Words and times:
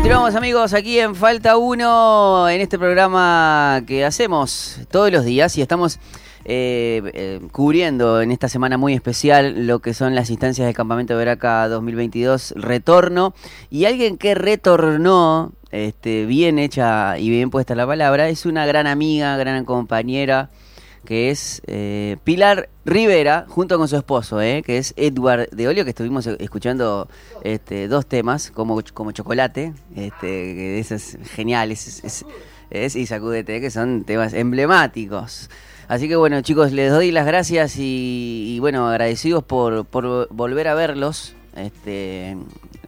Continuamos 0.00 0.34
amigos 0.34 0.72
aquí 0.72 0.98
en 0.98 1.14
Falta 1.14 1.58
1 1.58 2.48
en 2.48 2.62
este 2.62 2.78
programa 2.78 3.82
que 3.86 4.06
hacemos 4.06 4.80
todos 4.90 5.12
los 5.12 5.26
días 5.26 5.58
y 5.58 5.60
estamos 5.60 5.98
eh, 6.46 7.02
eh, 7.12 7.40
cubriendo 7.52 8.22
en 8.22 8.30
esta 8.30 8.48
semana 8.48 8.78
muy 8.78 8.94
especial 8.94 9.66
lo 9.66 9.80
que 9.80 9.92
son 9.92 10.14
las 10.14 10.30
instancias 10.30 10.64
del 10.64 10.74
Campamento 10.74 11.12
de 11.12 11.18
Veraca 11.18 11.68
2022 11.68 12.54
Retorno. 12.56 13.34
Y 13.68 13.84
alguien 13.84 14.16
que 14.16 14.34
retornó 14.34 15.52
este, 15.70 16.24
bien 16.24 16.58
hecha 16.58 17.18
y 17.18 17.28
bien 17.28 17.50
puesta 17.50 17.74
la 17.74 17.86
palabra 17.86 18.30
es 18.30 18.46
una 18.46 18.64
gran 18.64 18.86
amiga, 18.86 19.36
gran 19.36 19.66
compañera 19.66 20.48
que 21.04 21.30
es 21.30 21.62
eh, 21.66 22.16
Pilar 22.24 22.68
Rivera, 22.84 23.46
junto 23.48 23.78
con 23.78 23.88
su 23.88 23.96
esposo, 23.96 24.40
eh, 24.40 24.62
que 24.64 24.78
es 24.78 24.94
Edward 24.96 25.48
de 25.50 25.68
Olio, 25.68 25.84
que 25.84 25.90
estuvimos 25.90 26.26
escuchando 26.26 27.08
este, 27.42 27.88
dos 27.88 28.06
temas, 28.06 28.50
como, 28.50 28.80
como 28.94 29.12
Chocolate, 29.12 29.72
este, 29.96 30.20
que 30.20 30.78
es 30.78 31.18
genial, 31.34 31.72
es, 31.72 32.24
es, 32.70 32.96
y 32.96 33.06
Sacudete, 33.06 33.60
que 33.60 33.70
son 33.70 34.04
temas 34.04 34.32
emblemáticos. 34.34 35.50
Así 35.88 36.08
que 36.08 36.14
bueno, 36.14 36.40
chicos, 36.42 36.70
les 36.70 36.92
doy 36.92 37.10
las 37.10 37.26
gracias 37.26 37.74
y, 37.76 38.58
bueno, 38.60 38.88
agradecidos 38.88 39.42
por, 39.42 39.84
por, 39.86 40.28
volver 40.30 40.68
a 40.68 40.74
verlos. 40.74 41.34
Este, 41.56 42.36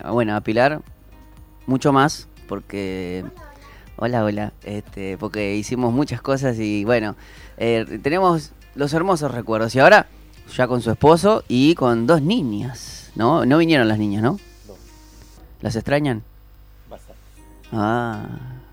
bueno, 0.08 0.36
a 0.36 0.40
Pilar, 0.40 0.82
mucho 1.66 1.92
más, 1.92 2.28
porque... 2.46 3.24
Hola, 3.96 4.24
hola. 4.24 4.52
Este, 4.64 5.16
porque 5.18 5.54
hicimos 5.56 5.92
muchas 5.92 6.20
cosas 6.20 6.58
y 6.58 6.84
bueno, 6.84 7.16
eh, 7.56 8.00
tenemos 8.02 8.52
los 8.74 8.92
hermosos 8.92 9.32
recuerdos. 9.32 9.74
Y 9.74 9.80
ahora, 9.80 10.06
ya 10.56 10.66
con 10.66 10.82
su 10.82 10.90
esposo 10.90 11.44
y 11.48 11.74
con 11.74 12.06
dos 12.06 12.22
niñas, 12.22 13.10
¿no? 13.14 13.44
No 13.44 13.58
vinieron 13.58 13.88
las 13.88 13.98
niñas, 13.98 14.22
¿no? 14.22 14.32
No. 14.66 14.74
¿Las 15.60 15.76
extrañan? 15.76 16.22
Bastante. 16.88 17.20
Ah, 17.72 18.26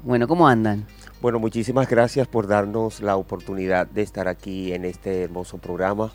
bueno, 0.03 0.28
¿cómo 0.28 0.47
andan? 0.47 0.86
Bueno, 1.22 1.40
muchísimas 1.40 1.90
gracias 1.90 2.28
por 2.28 2.47
darnos 2.47 3.02
la 3.02 3.17
oportunidad 3.17 3.88
de 3.88 4.02
estar 4.03 4.28
aquí 4.28 4.73
en 4.73 4.86
este 4.86 5.23
hermoso 5.23 5.58
programa. 5.58 6.12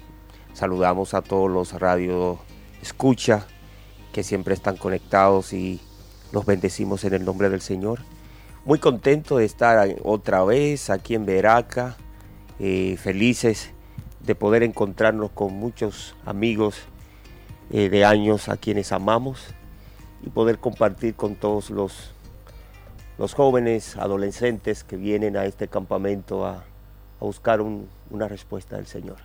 Saludamos 0.54 1.14
a 1.14 1.20
todos 1.20 1.50
los 1.50 1.72
radio 1.78 2.38
escucha 2.80 3.46
que 4.12 4.22
siempre 4.22 4.54
están 4.54 4.76
conectados 4.76 5.52
y 5.52 5.80
los 6.32 6.44
bendecimos 6.46 7.04
en 7.04 7.14
el 7.14 7.24
nombre 7.24 7.48
del 7.48 7.60
Señor. 7.60 8.00
Muy 8.64 8.78
contento 8.78 9.36
de 9.36 9.44
estar 9.44 9.86
otra 10.04 10.42
vez 10.42 10.88
aquí 10.88 11.14
en 11.14 11.26
Veraca, 11.26 11.96
eh, 12.58 12.96
felices 12.98 13.72
de 14.20 14.34
poder 14.34 14.62
encontrarnos 14.62 15.30
con 15.32 15.52
muchos 15.52 16.16
amigos 16.24 16.78
eh, 17.70 17.90
de 17.90 18.06
años 18.06 18.48
a 18.48 18.56
quienes 18.56 18.90
amamos 18.90 19.48
y 20.22 20.30
poder 20.30 20.60
compartir 20.60 21.14
con 21.14 21.34
todos 21.34 21.68
los, 21.68 22.14
los 23.18 23.34
jóvenes, 23.34 23.98
adolescentes 23.98 24.82
que 24.82 24.96
vienen 24.96 25.36
a 25.36 25.44
este 25.44 25.68
campamento 25.68 26.46
a, 26.46 26.64
buscar 27.20 27.62
una 27.62 28.28
respuesta 28.28 28.76
del 28.76 28.86
Señor. 28.86 29.16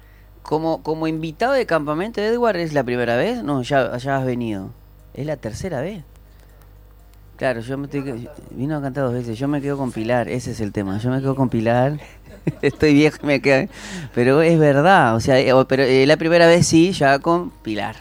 Como, 0.42 0.84
como 0.84 1.08
invitado 1.08 1.52
de 1.52 1.66
campamento, 1.66 2.22
Edward, 2.22 2.56
¿es 2.56 2.72
la 2.72 2.84
primera 2.84 3.18
vez? 3.18 3.44
No, 3.44 3.62
ya, 3.62 3.98
ya 3.98 4.18
has 4.18 4.26
venido. 4.26 4.70
¿Es 5.14 5.26
la 5.26 5.36
tercera 5.36 5.82
vez? 5.82 6.06
Claro, 7.40 7.62
yo 7.62 7.78
me 7.78 7.86
estoy, 7.86 8.30
vino 8.52 8.78
a 8.78 8.82
cantar 8.82 9.06
dos 9.06 9.14
veces, 9.14 9.40
yo 9.40 9.48
me 9.48 9.62
quedo 9.62 9.78
con 9.78 9.94
Pilar, 9.94 10.28
ese 10.28 10.52
es 10.52 10.60
el 10.60 10.74
tema, 10.74 10.98
yo 10.98 11.10
me 11.10 11.22
quedo 11.22 11.36
con 11.36 11.50
Pilar 11.50 11.98
estoy 12.62 12.94
viejo 12.94 13.26
me 13.26 13.42
quedo. 13.42 13.70
Pero 14.14 14.42
es 14.42 14.60
verdad, 14.60 15.16
o 15.16 15.20
sea, 15.20 15.40
eh, 15.40 15.54
pero 15.68 15.84
eh, 15.84 16.06
la 16.06 16.18
primera 16.18 16.48
vez 16.48 16.68
sí, 16.68 16.92
ya 16.92 17.20
con 17.20 17.50
Pilar. 17.50 17.96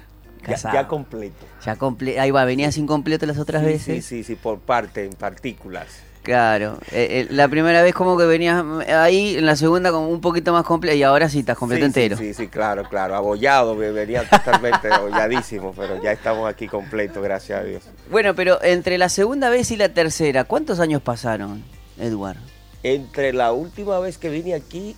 Ya, 0.73 0.89
completo. 0.89 1.47
Ya 1.65 1.77
comple 1.77 2.19
ahí 2.19 2.31
va, 2.31 2.45
venías 2.45 2.79
incompleto 2.79 3.27
las 3.27 3.39
otras 3.39 3.63
veces. 3.63 4.05
Sí, 4.05 4.23
sí, 4.23 4.25
sí, 4.25 4.35
por 4.35 4.59
parte, 4.59 5.05
en 5.05 5.13
partículas. 5.13 5.87
Claro, 6.29 6.79
eh, 6.93 7.27
la 7.31 7.49
primera 7.49 7.83
vez 7.83 7.95
como 7.95 8.19
que 8.19 8.27
venías 8.27 8.63
ahí, 8.89 9.37
en 9.37 9.47
la 9.47 9.57
segunda 9.57 9.91
como 9.91 10.09
un 10.09 10.21
poquito 10.21 10.53
más 10.53 10.65
completo 10.65 10.97
y 10.97 11.03
ahora 11.03 11.29
sí 11.29 11.41
estás 11.41 11.57
completo 11.57 11.87
entero. 11.87 12.17
Sí, 12.17 12.35
sí, 12.35 12.49
claro, 12.49 12.85
claro, 12.89 13.15
abollado, 13.15 13.75
venía 13.77 14.29
totalmente 14.29 14.93
abolladísimo, 14.93 15.73
pero 15.75 16.03
ya 16.03 16.13
estamos 16.13 16.49
aquí 16.49 16.69
completo, 16.69 17.23
gracias 17.23 17.61
a 17.61 17.65
Dios. 17.65 17.83
Bueno, 18.11 18.35
pero 18.35 18.63
entre 18.63 18.99
la 18.99 19.09
segunda 19.09 19.49
vez 19.49 19.71
y 19.71 19.77
la 19.77 19.89
tercera, 19.89 20.45
¿cuántos 20.45 20.81
años 20.81 21.01
pasaron, 21.01 21.65
Eduardo? 21.99 22.41
entre 22.83 23.33
la 23.33 23.53
última 23.53 23.99
vez 23.99 24.19
que 24.19 24.29
vine 24.29 24.55
aquí 24.55 24.95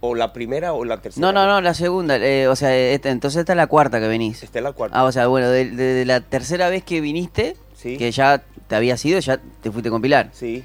o 0.00 0.14
la 0.14 0.32
primera 0.32 0.72
o 0.72 0.84
la 0.84 1.00
tercera. 1.00 1.26
No, 1.26 1.32
no, 1.32 1.46
no, 1.46 1.60
la 1.60 1.74
segunda. 1.74 2.16
Eh, 2.16 2.46
o 2.48 2.56
sea, 2.56 2.76
este, 2.76 3.08
entonces 3.08 3.40
esta 3.40 3.52
es 3.52 3.56
la 3.56 3.66
cuarta 3.66 4.00
que 4.00 4.08
venís. 4.08 4.42
Esta 4.42 4.58
es 4.58 4.62
la 4.62 4.72
cuarta. 4.72 4.98
Ah, 4.98 5.04
o 5.04 5.12
sea, 5.12 5.26
bueno, 5.28 5.48
de, 5.48 6.04
la 6.06 6.20
tercera 6.20 6.68
vez 6.68 6.84
que 6.84 7.00
viniste, 7.00 7.56
que 7.82 8.10
ya 8.12 8.42
te 8.68 8.76
había 8.76 8.96
sido, 8.96 9.18
ya 9.20 9.40
te 9.62 9.70
fuiste 9.70 9.90
con 9.90 10.02
Pilar. 10.02 10.30
Sí. 10.32 10.64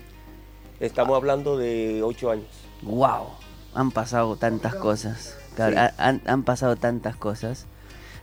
Estamos 0.79 1.16
hablando 1.16 1.57
de 1.57 2.01
ocho 2.03 2.31
años. 2.31 2.47
Wow, 2.84 3.28
han 3.73 3.91
pasado 3.91 4.35
tantas 4.38 4.75
cosas. 4.75 5.38
han, 5.57 6.44
pasado 6.44 6.75
tantas 6.78 7.16
cosas. 7.16 7.66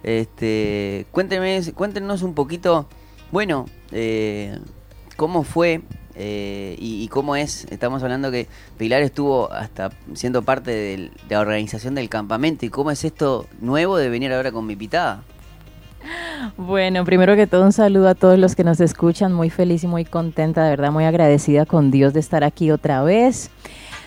Este, 0.02 1.06
cuéntenme, 1.10 1.60
cuéntenos 1.74 2.22
un 2.22 2.34
poquito, 2.34 2.86
bueno, 3.32 3.66
eh, 3.92 4.58
cómo 5.16 5.42
fue 5.42 5.82
eh, 6.14 6.76
y, 6.78 7.08
cómo 7.08 7.36
es, 7.36 7.66
estamos 7.70 8.02
hablando 8.02 8.30
que 8.30 8.46
Pilar 8.78 9.02
estuvo 9.02 9.52
hasta 9.52 9.90
siendo 10.14 10.42
parte 10.42 10.70
de 10.70 11.10
la 11.28 11.40
organización 11.40 11.94
del 11.94 12.08
campamento 12.08 12.64
y 12.64 12.70
cómo 12.70 12.90
es 12.90 13.04
esto 13.04 13.46
nuevo 13.60 13.98
de 13.98 14.08
venir 14.08 14.32
ahora 14.32 14.50
con 14.50 14.66
mi 14.66 14.76
pitada. 14.76 15.24
Bueno, 16.56 17.04
primero 17.04 17.36
que 17.36 17.46
todo 17.46 17.64
un 17.64 17.72
saludo 17.72 18.08
a 18.08 18.14
todos 18.14 18.38
los 18.38 18.54
que 18.54 18.64
nos 18.64 18.80
escuchan, 18.80 19.32
muy 19.32 19.50
feliz 19.50 19.84
y 19.84 19.86
muy 19.86 20.04
contenta, 20.04 20.64
de 20.64 20.70
verdad 20.70 20.92
muy 20.92 21.04
agradecida 21.04 21.66
con 21.66 21.90
Dios 21.90 22.12
de 22.12 22.20
estar 22.20 22.44
aquí 22.44 22.70
otra 22.70 23.02
vez. 23.02 23.50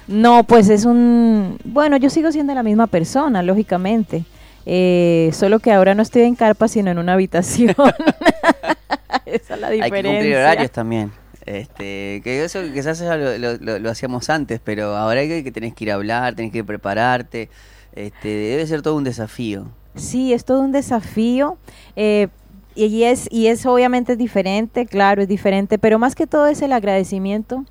No, 0.07 0.43
pues 0.43 0.69
es 0.69 0.85
un, 0.85 1.59
bueno, 1.63 1.97
yo 1.97 2.09
sigo 2.09 2.31
siendo 2.31 2.53
la 2.55 2.63
misma 2.63 2.87
persona, 2.87 3.43
lógicamente, 3.43 4.25
eh, 4.65 5.29
solo 5.33 5.59
que 5.59 5.71
ahora 5.71 5.93
no 5.93 6.01
estoy 6.01 6.23
en 6.23 6.35
carpa, 6.35 6.67
sino 6.67 6.89
en 6.89 6.97
una 6.97 7.13
habitación. 7.13 7.75
Esa 9.25 9.53
es 9.55 9.61
la 9.61 9.69
diferencia. 9.69 9.83
Hay 9.83 9.91
que 9.91 10.03
cumplir 10.03 10.35
horarios 10.35 10.71
también. 10.71 11.11
Este, 11.45 12.21
que 12.23 12.43
eso 12.43 12.59
quizás 12.73 13.01
lo, 13.01 13.79
lo, 13.79 13.89
hacíamos 13.89 14.29
antes, 14.29 14.59
pero 14.63 14.95
ahora 14.95 15.21
hay 15.21 15.43
que 15.43 15.51
tenés 15.51 15.73
que 15.73 15.85
ir 15.85 15.91
a 15.91 15.95
hablar, 15.95 16.35
tenés 16.35 16.51
que 16.51 16.63
prepararte. 16.63 17.49
Este, 17.93 18.27
debe 18.27 18.67
ser 18.67 18.81
todo 18.81 18.95
un 18.95 19.03
desafío. 19.03 19.67
Sí, 19.99 20.33
es 20.33 20.45
todo 20.45 20.61
un 20.61 20.71
desafío. 20.71 21.57
Eh, 21.95 22.29
y 22.75 23.03
es, 23.03 23.27
y 23.31 23.47
es 23.47 23.65
obviamente 23.65 24.15
diferente, 24.15 24.85
claro, 24.85 25.21
es 25.21 25.27
diferente, 25.27 25.77
pero 25.77 25.99
más 25.99 26.15
que 26.15 26.27
todo 26.27 26.47
es 26.47 26.61
el 26.61 26.71
agradecimiento 26.71 27.65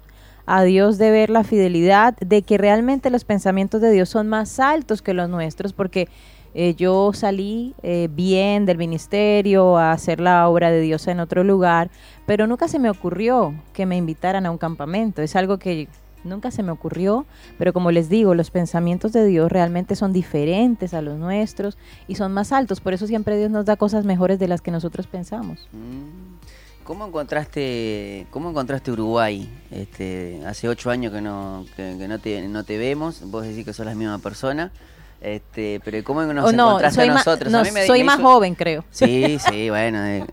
a 0.45 0.63
Dios 0.65 0.99
de 0.99 1.11
ver 1.11 1.31
la 1.31 1.45
fidelidad, 1.45 2.17
de 2.19 2.43
que 2.43 2.59
realmente 2.59 3.09
los 3.11 3.25
pensamientos 3.25 3.81
de 3.81 3.91
Dios 3.91 4.09
son 4.09 4.29
más 4.29 4.61
altos 4.61 5.01
que 5.01 5.15
los 5.15 5.29
nuestros, 5.31 5.73
porque 5.73 6.09
eh, 6.55 6.75
yo 6.75 7.13
salí 7.15 7.75
eh, 7.83 8.09
bien 8.11 8.67
del 8.67 8.79
ministerio 8.79 9.77
a 9.77 9.93
hacer 9.93 10.21
la 10.21 10.49
obra 10.49 10.71
de 10.71 10.81
Dios 10.81 11.07
en 11.07 11.21
otro 11.21 11.45
lugar, 11.45 11.91
pero 12.27 12.47
nunca 12.47 12.67
se 12.69 12.79
me 12.79 12.91
ocurrió 12.91 13.55
que 13.73 13.87
me 13.87 13.97
invitaran 13.97 14.47
a 14.47 14.51
un 14.51 14.59
campamento. 14.59 15.23
Es 15.23 15.37
algo 15.37 15.59
que 15.59 15.89
nunca 16.25 16.51
se 16.51 16.63
me 16.63 16.71
ocurrió, 16.73 17.27
pero 17.59 17.73
como 17.73 17.91
les 17.91 18.09
digo, 18.09 18.35
los 18.35 18.51
pensamientos 18.51 19.13
de 19.13 19.25
Dios 19.25 19.51
realmente 19.51 19.97
son 19.97 20.13
diferentes 20.13 20.95
a 20.95 21.03
los 21.03 21.19
nuestros 21.19 21.79
y 22.07 22.17
son 22.17 22.33
más 22.33 22.53
altos. 22.53 22.81
Por 22.81 22.95
eso 22.95 23.07
siempre 23.07 23.37
Dios 23.37 23.51
nos 23.51 23.65
da 23.65 23.77
cosas 23.77 24.05
mejores 24.05 24.39
de 24.39 24.49
las 24.49 24.61
que 24.61 24.71
nosotros 24.71 25.07
pensamos. 25.07 25.69
Mm. 25.73 26.39
¿Cómo 26.85 27.07
encontraste, 27.07 28.27
cómo 28.31 28.49
encontraste 28.49 28.91
Uruguay? 28.91 29.47
Este, 29.71 30.41
hace 30.47 30.71
ocho 30.71 30.91
años 30.91 31.13
que 31.13 31.21
no, 31.21 31.67
no, 31.77 32.19
te, 32.19 32.49
no 32.49 32.65
te 32.65 32.79
vemos, 32.79 33.21
vos 33.31 33.45
decís 33.45 33.67
que 33.67 33.75
sos 33.75 33.85
la 33.85 33.95
misma 33.95 34.19
persona. 34.21 34.73
Este, 35.21 35.81
pero 35.85 36.03
¿cómo 36.05 36.23
nos 36.23 36.47
oh, 36.47 36.51
encontraste 36.51 37.03
a 37.03 37.07
nosotros? 37.07 37.53
No, 37.53 37.63
soy 37.87 38.05
más 38.05 38.21
joven, 38.21 38.55
creo. 38.55 38.85
Sí, 38.91 39.39
sí, 39.39 39.69
bueno. 39.71 40.05
Eh, 40.05 40.25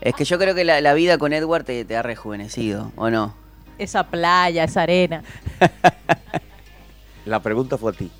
es 0.00 0.14
que 0.14 0.24
yo 0.24 0.38
creo 0.38 0.54
que 0.54 0.64
la, 0.64 0.94
vida 0.94 1.16
con 1.16 1.32
Edward 1.32 1.64
te, 1.64 1.96
ha 1.96 2.02
rejuvenecido, 2.02 2.92
¿o 2.96 3.08
no? 3.08 3.34
Esa 3.78 4.04
playa, 4.04 4.64
esa 4.64 4.82
arena. 4.82 5.22
la 7.24 7.40
pregunta 7.40 7.76
fue 7.78 7.92
a 7.92 7.94
ti. 7.94 8.10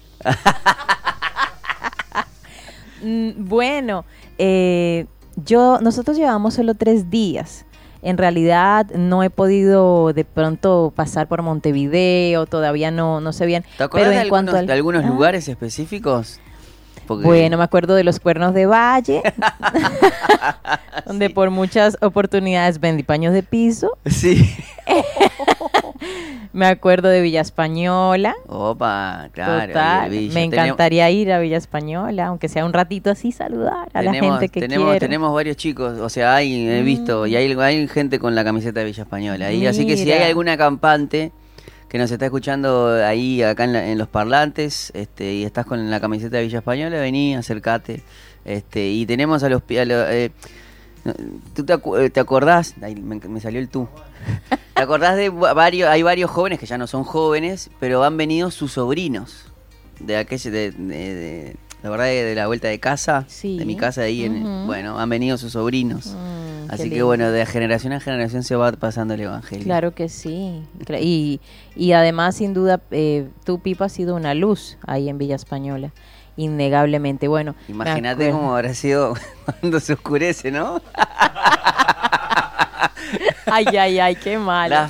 Mm, 3.03 3.49
bueno, 3.49 4.05
eh, 4.39 5.07
yo, 5.45 5.81
nosotros 5.81 6.17
llevamos 6.17 6.55
solo 6.55 6.75
tres 6.75 7.11
días. 7.11 7.65
En 8.03 8.19
realidad 8.19 8.87
no 8.95 9.23
he 9.23 9.31
podido 9.31 10.13
de 10.13 10.25
pronto 10.25 10.93
pasar 10.95 11.29
por 11.29 11.43
Montevideo, 11.43 12.47
todavía 12.47 12.91
no, 12.91 13.21
no 13.21 13.33
sé 13.33 13.47
bien. 13.47 13.65
¿Te 13.79 13.85
acuerdas 13.85 14.11
de, 14.11 14.21
algunos, 14.21 14.67
de 14.67 14.73
algunos 14.73 15.05
lugares 15.05 15.49
específicos? 15.49 16.41
Bueno, 17.07 17.59
me 17.59 17.65
acuerdo 17.65 17.95
de 17.95 18.05
los 18.05 18.21
cuernos 18.21 18.55
de 18.55 18.67
Valle, 18.67 19.23
donde 21.07 21.31
por 21.31 21.51
muchas 21.51 21.97
oportunidades 22.01 22.81
vendí 22.81 23.03
paños 23.03 23.33
de 23.35 23.43
piso. 23.43 23.97
Sí. 24.07 24.55
Me 26.55 26.67
acuerdo 26.67 27.09
de 27.09 27.23
Villa 27.23 27.41
Española. 27.41 28.35
Opa, 28.47 29.29
claro. 29.33 29.69
Total. 29.69 30.13
y 30.13 30.19
Villa. 30.19 30.35
Me 30.35 30.45
encantaría 30.45 31.11
ir 31.11 31.33
a 31.33 31.39
Villa 31.39 31.57
Española, 31.57 32.27
aunque 32.27 32.49
sea 32.49 32.65
un 32.67 32.73
ratito 32.75 33.11
así, 33.11 33.33
saludar 33.33 33.89
a 33.95 34.03
la 34.03 34.13
gente 34.13 34.49
que 34.51 34.61
tenemos, 34.61 34.91
quiero. 34.91 35.01
tenemos 35.01 35.35
varios 35.35 35.57
chicos, 35.57 35.99
o 35.99 36.09
sea, 36.11 36.35
hay, 36.35 36.69
he 36.69 36.83
visto, 36.83 37.27
y 37.27 37.37
hay, 37.37 37.53
hay 37.53 37.89
gente 37.89 38.19
con 38.19 38.35
la 38.35 38.45
camiseta 38.45 38.81
de 38.81 38.87
Villa 38.87 39.05
Española. 39.05 39.47
ahí, 39.47 39.67
así 39.67 39.87
que 39.87 39.97
si 39.97 40.11
hay 40.11 40.19
Mira. 40.19 40.27
alguna 40.27 40.57
campante 40.59 41.33
que 41.89 41.99
nos 41.99 42.11
está 42.11 42.27
escuchando 42.27 42.93
ahí, 43.05 43.43
acá 43.43 43.65
en, 43.65 43.73
la- 43.73 43.87
en 43.89 43.97
los 43.99 44.09
parlantes, 44.09 44.91
este, 44.95 45.33
y 45.35 45.45
estás 45.45 45.65
con 45.67 45.91
la 45.91 46.01
camiseta 46.01 46.37
de 46.37 46.43
Villa 46.45 46.59
Española, 46.59 46.99
vení, 47.01 47.35
acércate. 47.35 48.03
Este, 48.45 48.89
y 48.91 49.07
tenemos 49.07 49.43
a 49.43 49.49
los... 49.49 49.63
a 49.63 49.85
lo- 49.85 50.09
eh, 50.11 50.31
¿Tú 51.55 51.65
te, 51.65 51.75
acu- 51.75 52.13
te 52.13 52.21
acordás? 52.21 52.75
Ay, 52.83 52.95
me, 52.95 53.17
me 53.17 53.41
salió 53.41 53.59
el 53.59 53.69
tú. 53.69 53.89
¿Te 54.83 54.85
acordás 54.85 55.15
de 55.17 55.29
va- 55.31 55.55
varios, 55.55 55.89
hay 55.89 56.03
varios 56.03 56.29
jóvenes 56.29 56.59
que 56.59 56.67
ya 56.67 56.77
no 56.77 56.89
son 56.89 57.05
jóvenes, 57.05 57.71
pero 57.79 58.03
han 58.03 58.17
venido 58.17 58.51
sus 58.51 58.73
sobrinos 58.73 59.45
de 60.01 60.17
aquella, 60.17 60.51
de, 60.51 60.73
de- 60.73 61.15
de- 61.15 61.57
la 61.85 61.91
verdad 61.91 62.07
de, 62.07 62.25
de 62.25 62.35
la 62.35 62.49
vuelta 62.49 62.67
de 62.67 62.81
casa, 62.81 63.25
Sí. 63.29 63.59
de 63.59 63.65
mi 63.65 63.77
casa 63.77 64.01
ahí, 64.01 64.25
en, 64.25 64.67
bueno, 64.67 64.99
han 64.99 65.09
venido 65.09 65.39
sus 65.39 65.53
sobrinos. 65.53 66.17
Mm, 66.17 66.71
Así 66.73 66.91
que 66.91 67.05
bueno, 67.05 67.31
de 67.31 67.47
generación 67.47 67.93
a 67.93 68.01
generación 68.01 68.43
se 68.43 68.57
va 68.57 68.73
pasando 68.73 69.15
el 69.15 69.21
evangelio. 69.21 69.63
Claro 69.65 69.95
que 69.95 70.09
sí. 70.09 70.63
Y, 71.01 71.41
y 71.77 71.93
además, 71.93 72.35
sin 72.35 72.53
duda, 72.53 72.81
eh, 72.91 73.29
tu 73.45 73.61
Pipa 73.61 73.85
ha 73.85 73.89
sido 73.89 74.17
una 74.17 74.35
luz 74.35 74.79
ahí 74.85 75.09
en 75.09 75.17
Villa 75.17 75.37
Española. 75.37 75.93
Innegablemente. 76.37 77.29
Bueno, 77.29 77.55
Imagínate 77.69 78.33
cómo 78.33 78.57
habrá 78.57 78.75
sido 78.75 79.15
cuando 79.61 79.79
se 79.79 79.93
oscurece, 79.93 80.51
¿no? 80.51 80.81
Ay, 83.47 83.67
ay, 83.77 83.99
ay, 83.99 84.15
qué 84.17 84.39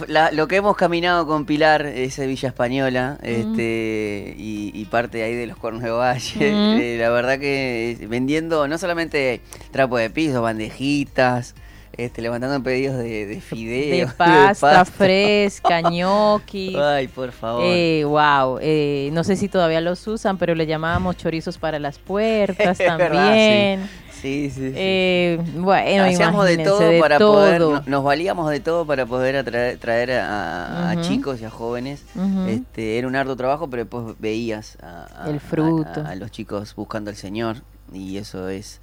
la- 0.08 0.30
lo 0.30 0.46
que 0.48 0.56
hemos 0.56 0.76
caminado 0.76 1.26
con 1.26 1.46
Pilar, 1.46 1.86
esa 1.86 2.24
Villa 2.26 2.48
Española, 2.48 3.18
este, 3.22 4.34
y, 4.36 4.70
y 4.74 4.84
parte 4.86 5.22
ahí 5.22 5.34
de 5.34 5.46
los 5.46 5.56
cuernos 5.56 5.82
de 5.82 5.90
Valle, 5.90 6.52
Mm. 6.52 6.78
eh, 6.80 6.96
la 7.00 7.10
verdad 7.10 7.38
que 7.38 7.96
vendiendo 8.08 8.68
no 8.68 8.76
solamente 8.78 9.40
trapo 9.70 9.96
de 9.96 10.10
piso, 10.10 10.42
bandejitas, 10.42 11.54
este, 11.96 12.22
levantando 12.22 12.62
pedidos 12.62 12.96
de, 12.98 13.26
de 13.26 13.34
de 13.34 13.40
fideos, 13.40 14.14
pasta, 14.14 14.84
fresca, 14.84 15.80
ñoqui. 15.90 16.74
Ay, 16.76 17.08
por 17.08 17.32
favor. 17.32 17.64
Eh, 17.66 18.04
wow, 18.04 18.58
eh, 18.60 19.10
no 19.12 19.24
sé 19.24 19.36
si 19.36 19.48
todavía 19.48 19.80
los 19.80 20.06
usan, 20.06 20.38
pero 20.38 20.54
le 20.54 20.66
llamábamos 20.66 21.16
chorizos 21.16 21.58
para 21.58 21.78
las 21.78 21.98
puertas 21.98 22.78
verdad, 22.78 22.96
también. 22.98 23.88
Sí, 24.10 24.50
sí, 24.54 24.68
sí. 24.68 24.72
Eh, 24.76 25.40
bueno, 25.56 26.04
Hacíamos 26.04 26.46
de 26.46 26.58
todo 26.58 26.78
de 26.78 27.00
para 27.00 27.18
todo. 27.18 27.32
poder, 27.40 27.60
no- 27.60 27.82
nos 27.86 28.04
valíamos 28.04 28.48
de 28.50 28.60
todo 28.60 28.86
para 28.86 29.04
poder 29.04 29.34
atraer, 29.36 29.78
traer 29.78 30.12
a, 30.12 30.94
chicos 31.00 31.40
y 31.40 31.44
a 31.44 31.50
jóvenes. 31.50 32.04
Este, 32.46 32.98
era 32.98 33.08
un 33.08 33.16
arduo 33.16 33.34
trabajo, 33.34 33.68
pero 33.68 33.82
después 33.82 34.14
veías 34.20 34.78
a, 34.80 35.24
a- 35.24 35.28
El 35.28 35.40
fruto. 35.40 36.02
a- 36.04 36.10
a 36.10 36.14
los 36.14 36.30
chicos 36.30 36.72
buscando 36.76 37.10
al 37.10 37.16
Señor 37.16 37.62
y 37.92 38.16
eso 38.18 38.48
es. 38.48 38.80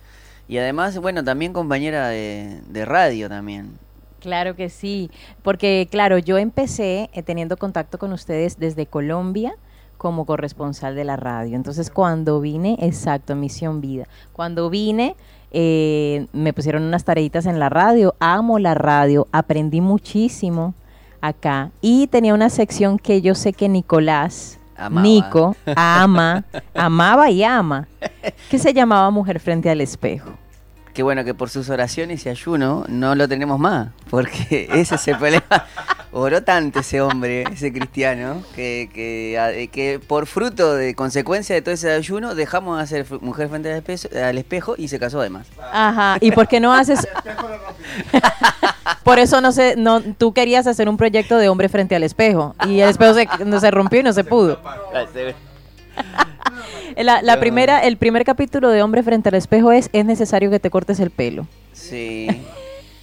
Y 0.50 0.58
además, 0.58 0.98
bueno, 0.98 1.24
también 1.24 1.54
compañera 1.54 2.10
de, 2.10 2.60
de 2.68 2.84
radio 2.84 3.30
también. 3.30 3.78
Claro 4.20 4.56
que 4.56 4.70
sí, 4.70 5.10
porque 5.44 5.88
claro, 5.90 6.18
yo 6.18 6.38
empecé 6.38 7.10
eh, 7.14 7.24
teniendo 7.24 7.56
contacto 7.56 7.98
con 7.98 8.12
ustedes 8.12 8.60
desde 8.60 8.86
Colombia 8.86 9.54
como 9.98 10.26
corresponsal 10.26 10.96
de 10.96 11.04
la 11.06 11.16
radio. 11.16 11.56
Entonces, 11.56 11.90
cuando 11.90 12.42
vine, 12.42 12.78
exacto, 12.82 13.36
Misión 13.36 13.80
Vida, 13.80 14.08
cuando 14.34 14.70
vine, 14.70 15.16
eh, 15.52 16.28
me 16.34 16.54
pusieron 16.54 16.84
unas 16.84 17.06
tareitas 17.06 17.46
en 17.46 17.60
la 17.60 17.70
radio, 17.70 18.16
amo 18.20 18.60
la 18.60 18.74
radio, 18.74 19.28
aprendí 19.32 19.82
muchísimo 19.82 20.74
acá 21.22 21.72
y 21.82 22.08
tenía 22.08 22.34
una 22.34 22.50
sección 22.50 22.98
que 22.98 23.22
yo 23.22 23.36
sé 23.36 23.54
que 23.54 23.68
Nicolás, 23.70 24.59
Amaba. 24.80 25.02
Nico, 25.02 25.56
ama, 25.76 26.44
amaba 26.74 27.30
y 27.30 27.44
ama, 27.44 27.88
que 28.50 28.58
se 28.58 28.74
llamaba 28.74 29.10
Mujer 29.10 29.40
frente 29.40 29.70
al 29.70 29.82
espejo. 29.82 30.32
Qué 30.94 31.04
bueno 31.04 31.24
que 31.24 31.34
por 31.34 31.50
sus 31.50 31.70
oraciones 31.70 32.26
y 32.26 32.30
ayuno 32.30 32.84
no 32.88 33.16
lo 33.16 33.28
tenemos 33.28 33.60
más, 33.60 33.90
porque 34.10 34.68
ese 34.74 34.96
es 34.96 35.08
el 35.08 35.18
problema. 35.18 35.66
Oró 36.12 36.44
tanto 36.44 36.80
ese 36.80 37.02
hombre, 37.02 37.44
ese 37.54 37.72
cristiano, 37.72 38.42
que, 38.56 38.90
que, 38.94 39.38
eh, 39.38 39.68
que 39.68 40.00
por 40.00 40.26
fruto 40.26 40.74
de 40.74 40.96
consecuencia 40.96 41.56
de 41.56 41.62
todo 41.62 41.74
ese 41.74 41.92
ayuno 41.92 42.34
dejamos 42.34 42.78
de 42.78 42.84
hacer 42.84 43.06
mujer 43.22 43.48
frente 43.50 43.72
al 43.72 43.78
espejo, 43.78 44.08
al 44.16 44.38
espejo 44.38 44.76
y 44.78 44.88
se 44.88 44.98
casó 44.98 45.20
además. 45.20 45.48
Ajá, 45.72 46.18
¿y 46.20 46.32
por 46.32 46.48
qué 46.48 46.60
no 46.60 46.74
haces? 46.74 47.08
por 49.04 49.20
eso 49.20 49.42
no 49.42 49.52
sé, 49.52 49.76
no, 49.78 50.02
tú 50.02 50.34
querías 50.34 50.68
hacer 50.68 50.90
un 50.90 50.98
proyecto 50.98 51.38
de 51.38 51.50
hombre 51.50 51.70
frente 51.70 51.96
al 51.96 52.04
espejo 52.04 52.56
y 52.68 52.80
el 52.82 52.90
espejo 52.90 53.14
se, 53.14 53.28
no 53.46 53.60
se 53.60 53.72
rompió 53.72 54.00
y 54.00 54.04
no 54.04 54.14
se 54.14 54.24
pudo. 54.24 54.60
La, 56.98 57.40
primera, 57.40 57.80
el 57.80 57.98
primer 57.98 58.26
capítulo 58.26 58.70
de 58.70 58.82
hombre 58.82 59.04
frente 59.04 59.30
al 59.30 59.36
espejo 59.36 59.72
es 59.72 59.90
es 59.94 60.06
necesario 60.06 60.50
que 60.50 60.60
te 60.60 60.70
cortes 60.70 61.00
el 61.00 61.12
pelo. 61.12 61.48
Sí. 61.72 62.28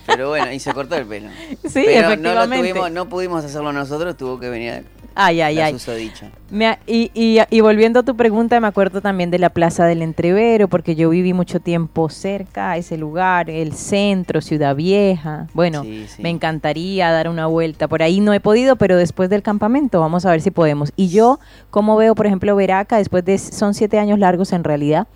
Pero 0.07 0.29
bueno, 0.29 0.53
y 0.53 0.61
se 0.61 0.73
cortó 0.73 0.97
el 0.97 1.07
pelo. 1.07 1.31
Sí, 1.69 1.83
Pero 1.85 2.17
no, 2.17 2.35
lo 2.35 2.47
tuvimos, 2.47 2.91
no 2.91 3.09
pudimos 3.09 3.45
hacerlo 3.45 3.73
nosotros, 3.73 4.17
tuvo 4.17 4.39
que 4.39 4.49
venir 4.49 4.85
Ay, 5.19 5.41
ay, 5.41 5.55
la 5.57 5.65
ay. 5.65 5.73
susodicha. 5.73 6.31
Me 6.51 6.79
y, 6.87 7.11
y, 7.15 7.39
y 7.49 7.61
volviendo 7.63 8.01
a 8.01 8.03
tu 8.03 8.15
pregunta, 8.17 8.61
me 8.61 8.67
acuerdo 8.67 9.01
también 9.01 9.31
de 9.31 9.39
la 9.39 9.49
Plaza 9.49 9.87
del 9.87 10.03
Entrevero, 10.03 10.69
porque 10.69 10.95
yo 10.95 11.09
viví 11.09 11.33
mucho 11.33 11.59
tiempo 11.59 12.11
cerca 12.11 12.73
a 12.73 12.77
ese 12.77 12.99
lugar, 12.99 13.49
el 13.49 13.73
centro, 13.73 14.43
Ciudad 14.43 14.77
Vieja. 14.77 15.47
Bueno, 15.55 15.83
Sí, 15.85 16.05
sí. 16.07 16.23
me 16.23 16.29
encantaría 16.29 17.11
dar 17.11 17.31
una 17.31 17.47
vuelta. 17.47 17.89
Por 17.89 18.03
ahí 18.03 18.21
no 18.21 18.35
he 18.35 18.41
podido, 18.41 18.77
pero 18.77 18.97
después 18.99 19.31
del 19.31 19.43
campamento 19.43 20.01
vamos 20.01 20.27
a 20.27 20.31
ver 20.31 20.43
si 20.43 20.51
podemos. 20.51 20.93
Y 20.97 21.09
yo, 21.09 21.41
como 21.71 21.97
veo, 21.97 22.15
por 22.15 22.27
ejemplo, 22.27 22.55
Veraca, 22.55 22.99
después 22.99 23.25
de, 23.25 23.39
son 23.39 23.73
siete 23.73 23.99
años 23.99 24.19
largos 24.19 24.53
en 24.53 24.65
realidad, 24.65 25.07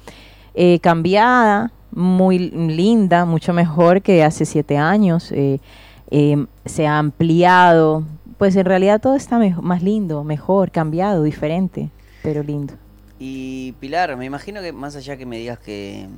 eh, 0.55 0.79
cambiada, 0.81 1.73
muy 1.93 2.39
linda, 2.39 3.25
mucho 3.27 3.53
mejor 3.53 4.01
que 4.01 4.25
hace 4.25 4.47
siete 4.47 4.79
años. 4.79 5.31
eh, 5.33 5.61
eh, 6.13 6.45
se 6.65 6.89
ha 6.89 6.99
ampliado. 6.99 8.03
Pues 8.41 8.57
en 8.57 8.65
realidad 8.65 9.03
todo 9.03 9.17
está 9.17 9.39
más 9.39 9.83
lindo, 9.83 10.25
mejor, 10.25 10.71
cambiado, 10.71 11.25
diferente, 11.25 11.91
pero 12.23 12.43
lindo. 12.43 12.73
Y 13.19 13.73
Pilar, 13.73 14.17
me 14.17 14.25
imagino 14.25 14.63
que 14.63 14.73
más 14.73 14.97
allá 14.97 15.19
que 15.19 15.27
me 15.27 15.37
digas 15.37 15.59
que 15.59 16.09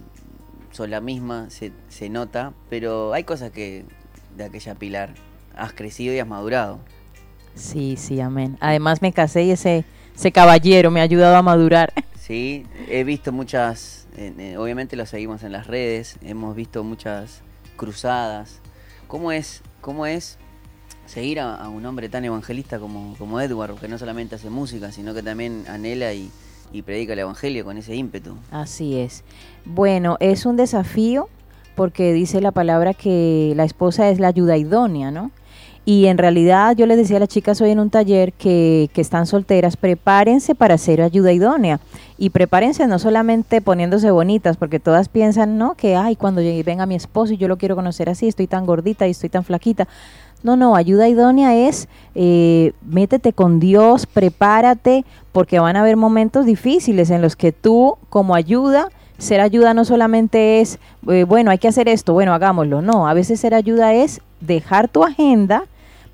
son 0.70 0.92
la 0.92 1.00
misma, 1.00 1.50
se, 1.50 1.72
se 1.88 2.08
nota, 2.10 2.52
pero 2.70 3.12
hay 3.12 3.24
cosas 3.24 3.50
que 3.50 3.84
de 4.36 4.44
aquella 4.44 4.76
Pilar 4.76 5.14
has 5.56 5.72
crecido 5.72 6.14
y 6.14 6.20
has 6.20 6.28
madurado. 6.28 6.78
Sí, 7.56 7.96
sí, 7.98 8.20
amén. 8.20 8.56
Además 8.60 9.02
me 9.02 9.12
casé 9.12 9.42
y 9.42 9.50
ese, 9.50 9.84
ese 10.14 10.30
caballero 10.30 10.92
me 10.92 11.00
ha 11.00 11.02
ayudado 11.02 11.34
a 11.34 11.42
madurar. 11.42 11.92
Sí, 12.20 12.64
he 12.88 13.02
visto 13.02 13.32
muchas, 13.32 14.06
eh, 14.16 14.32
eh, 14.38 14.56
obviamente 14.56 14.94
lo 14.94 15.06
seguimos 15.06 15.42
en 15.42 15.50
las 15.50 15.66
redes, 15.66 16.18
hemos 16.22 16.54
visto 16.54 16.84
muchas 16.84 17.42
cruzadas. 17.74 18.60
¿Cómo 19.08 19.32
es, 19.32 19.60
cómo 19.80 20.06
es 20.06 20.38
seguir 21.06 21.40
a, 21.40 21.54
a 21.56 21.68
un 21.68 21.84
hombre 21.86 22.08
tan 22.08 22.24
evangelista 22.24 22.78
como, 22.78 23.14
como 23.18 23.40
Edward, 23.40 23.76
que 23.76 23.88
no 23.88 23.98
solamente 23.98 24.34
hace 24.36 24.50
música, 24.50 24.92
sino 24.92 25.12
que 25.14 25.22
también 25.22 25.64
anhela 25.68 26.12
y, 26.14 26.30
predica 26.86 27.12
el 27.12 27.18
evangelio 27.18 27.64
con 27.66 27.76
ese 27.76 27.94
ímpetu? 27.94 28.34
Así 28.50 28.96
es. 28.98 29.24
Bueno, 29.66 30.16
es 30.20 30.46
un 30.46 30.56
desafío 30.56 31.28
porque 31.74 32.12
dice 32.14 32.40
la 32.40 32.50
palabra 32.50 32.94
que 32.94 33.52
la 33.56 33.64
esposa 33.64 34.08
es 34.08 34.18
la 34.18 34.28
ayuda 34.28 34.56
idónea, 34.56 35.10
¿no? 35.10 35.30
Y 35.84 36.06
en 36.06 36.16
realidad 36.16 36.76
yo 36.76 36.86
les 36.86 36.96
decía 36.96 37.16
a 37.16 37.20
las 37.20 37.28
chicas 37.28 37.60
hoy 37.60 37.70
en 37.72 37.80
un 37.80 37.90
taller 37.90 38.32
que, 38.32 38.88
que 38.94 39.00
están 39.00 39.26
solteras, 39.26 39.76
prepárense 39.76 40.54
para 40.54 40.78
ser 40.78 41.02
ayuda 41.02 41.32
idónea. 41.32 41.80
Y 42.18 42.30
prepárense 42.30 42.86
no 42.86 43.00
solamente 43.00 43.60
poniéndose 43.60 44.10
bonitas, 44.12 44.56
porque 44.56 44.78
todas 44.78 45.08
piensan, 45.08 45.58
¿no? 45.58 45.74
Que, 45.74 45.96
ay, 45.96 46.14
cuando 46.14 46.40
llegue- 46.40 46.62
venga 46.62 46.86
mi 46.86 46.94
esposo 46.94 47.32
y 47.32 47.36
yo 47.36 47.48
lo 47.48 47.58
quiero 47.58 47.74
conocer 47.74 48.08
así, 48.08 48.28
estoy 48.28 48.46
tan 48.46 48.64
gordita 48.64 49.08
y 49.08 49.10
estoy 49.10 49.28
tan 49.28 49.42
flaquita. 49.42 49.88
No, 50.42 50.56
no, 50.56 50.74
ayuda 50.74 51.08
idónea 51.08 51.54
es 51.54 51.88
eh, 52.14 52.72
métete 52.84 53.32
con 53.32 53.60
Dios, 53.60 54.06
prepárate, 54.06 55.04
porque 55.32 55.60
van 55.60 55.76
a 55.76 55.80
haber 55.80 55.96
momentos 55.96 56.46
difíciles 56.46 57.10
en 57.10 57.22
los 57.22 57.36
que 57.36 57.52
tú, 57.52 57.96
como 58.10 58.34
ayuda, 58.34 58.88
ser 59.18 59.40
ayuda 59.40 59.72
no 59.72 59.84
solamente 59.84 60.60
es, 60.60 60.78
eh, 61.08 61.24
bueno, 61.24 61.50
hay 61.50 61.58
que 61.58 61.68
hacer 61.68 61.88
esto, 61.88 62.12
bueno, 62.12 62.34
hagámoslo. 62.34 62.82
No, 62.82 63.08
a 63.08 63.14
veces 63.14 63.40
ser 63.40 63.54
ayuda 63.54 63.94
es 63.94 64.20
dejar 64.40 64.88
tu 64.88 65.04
agenda 65.04 65.64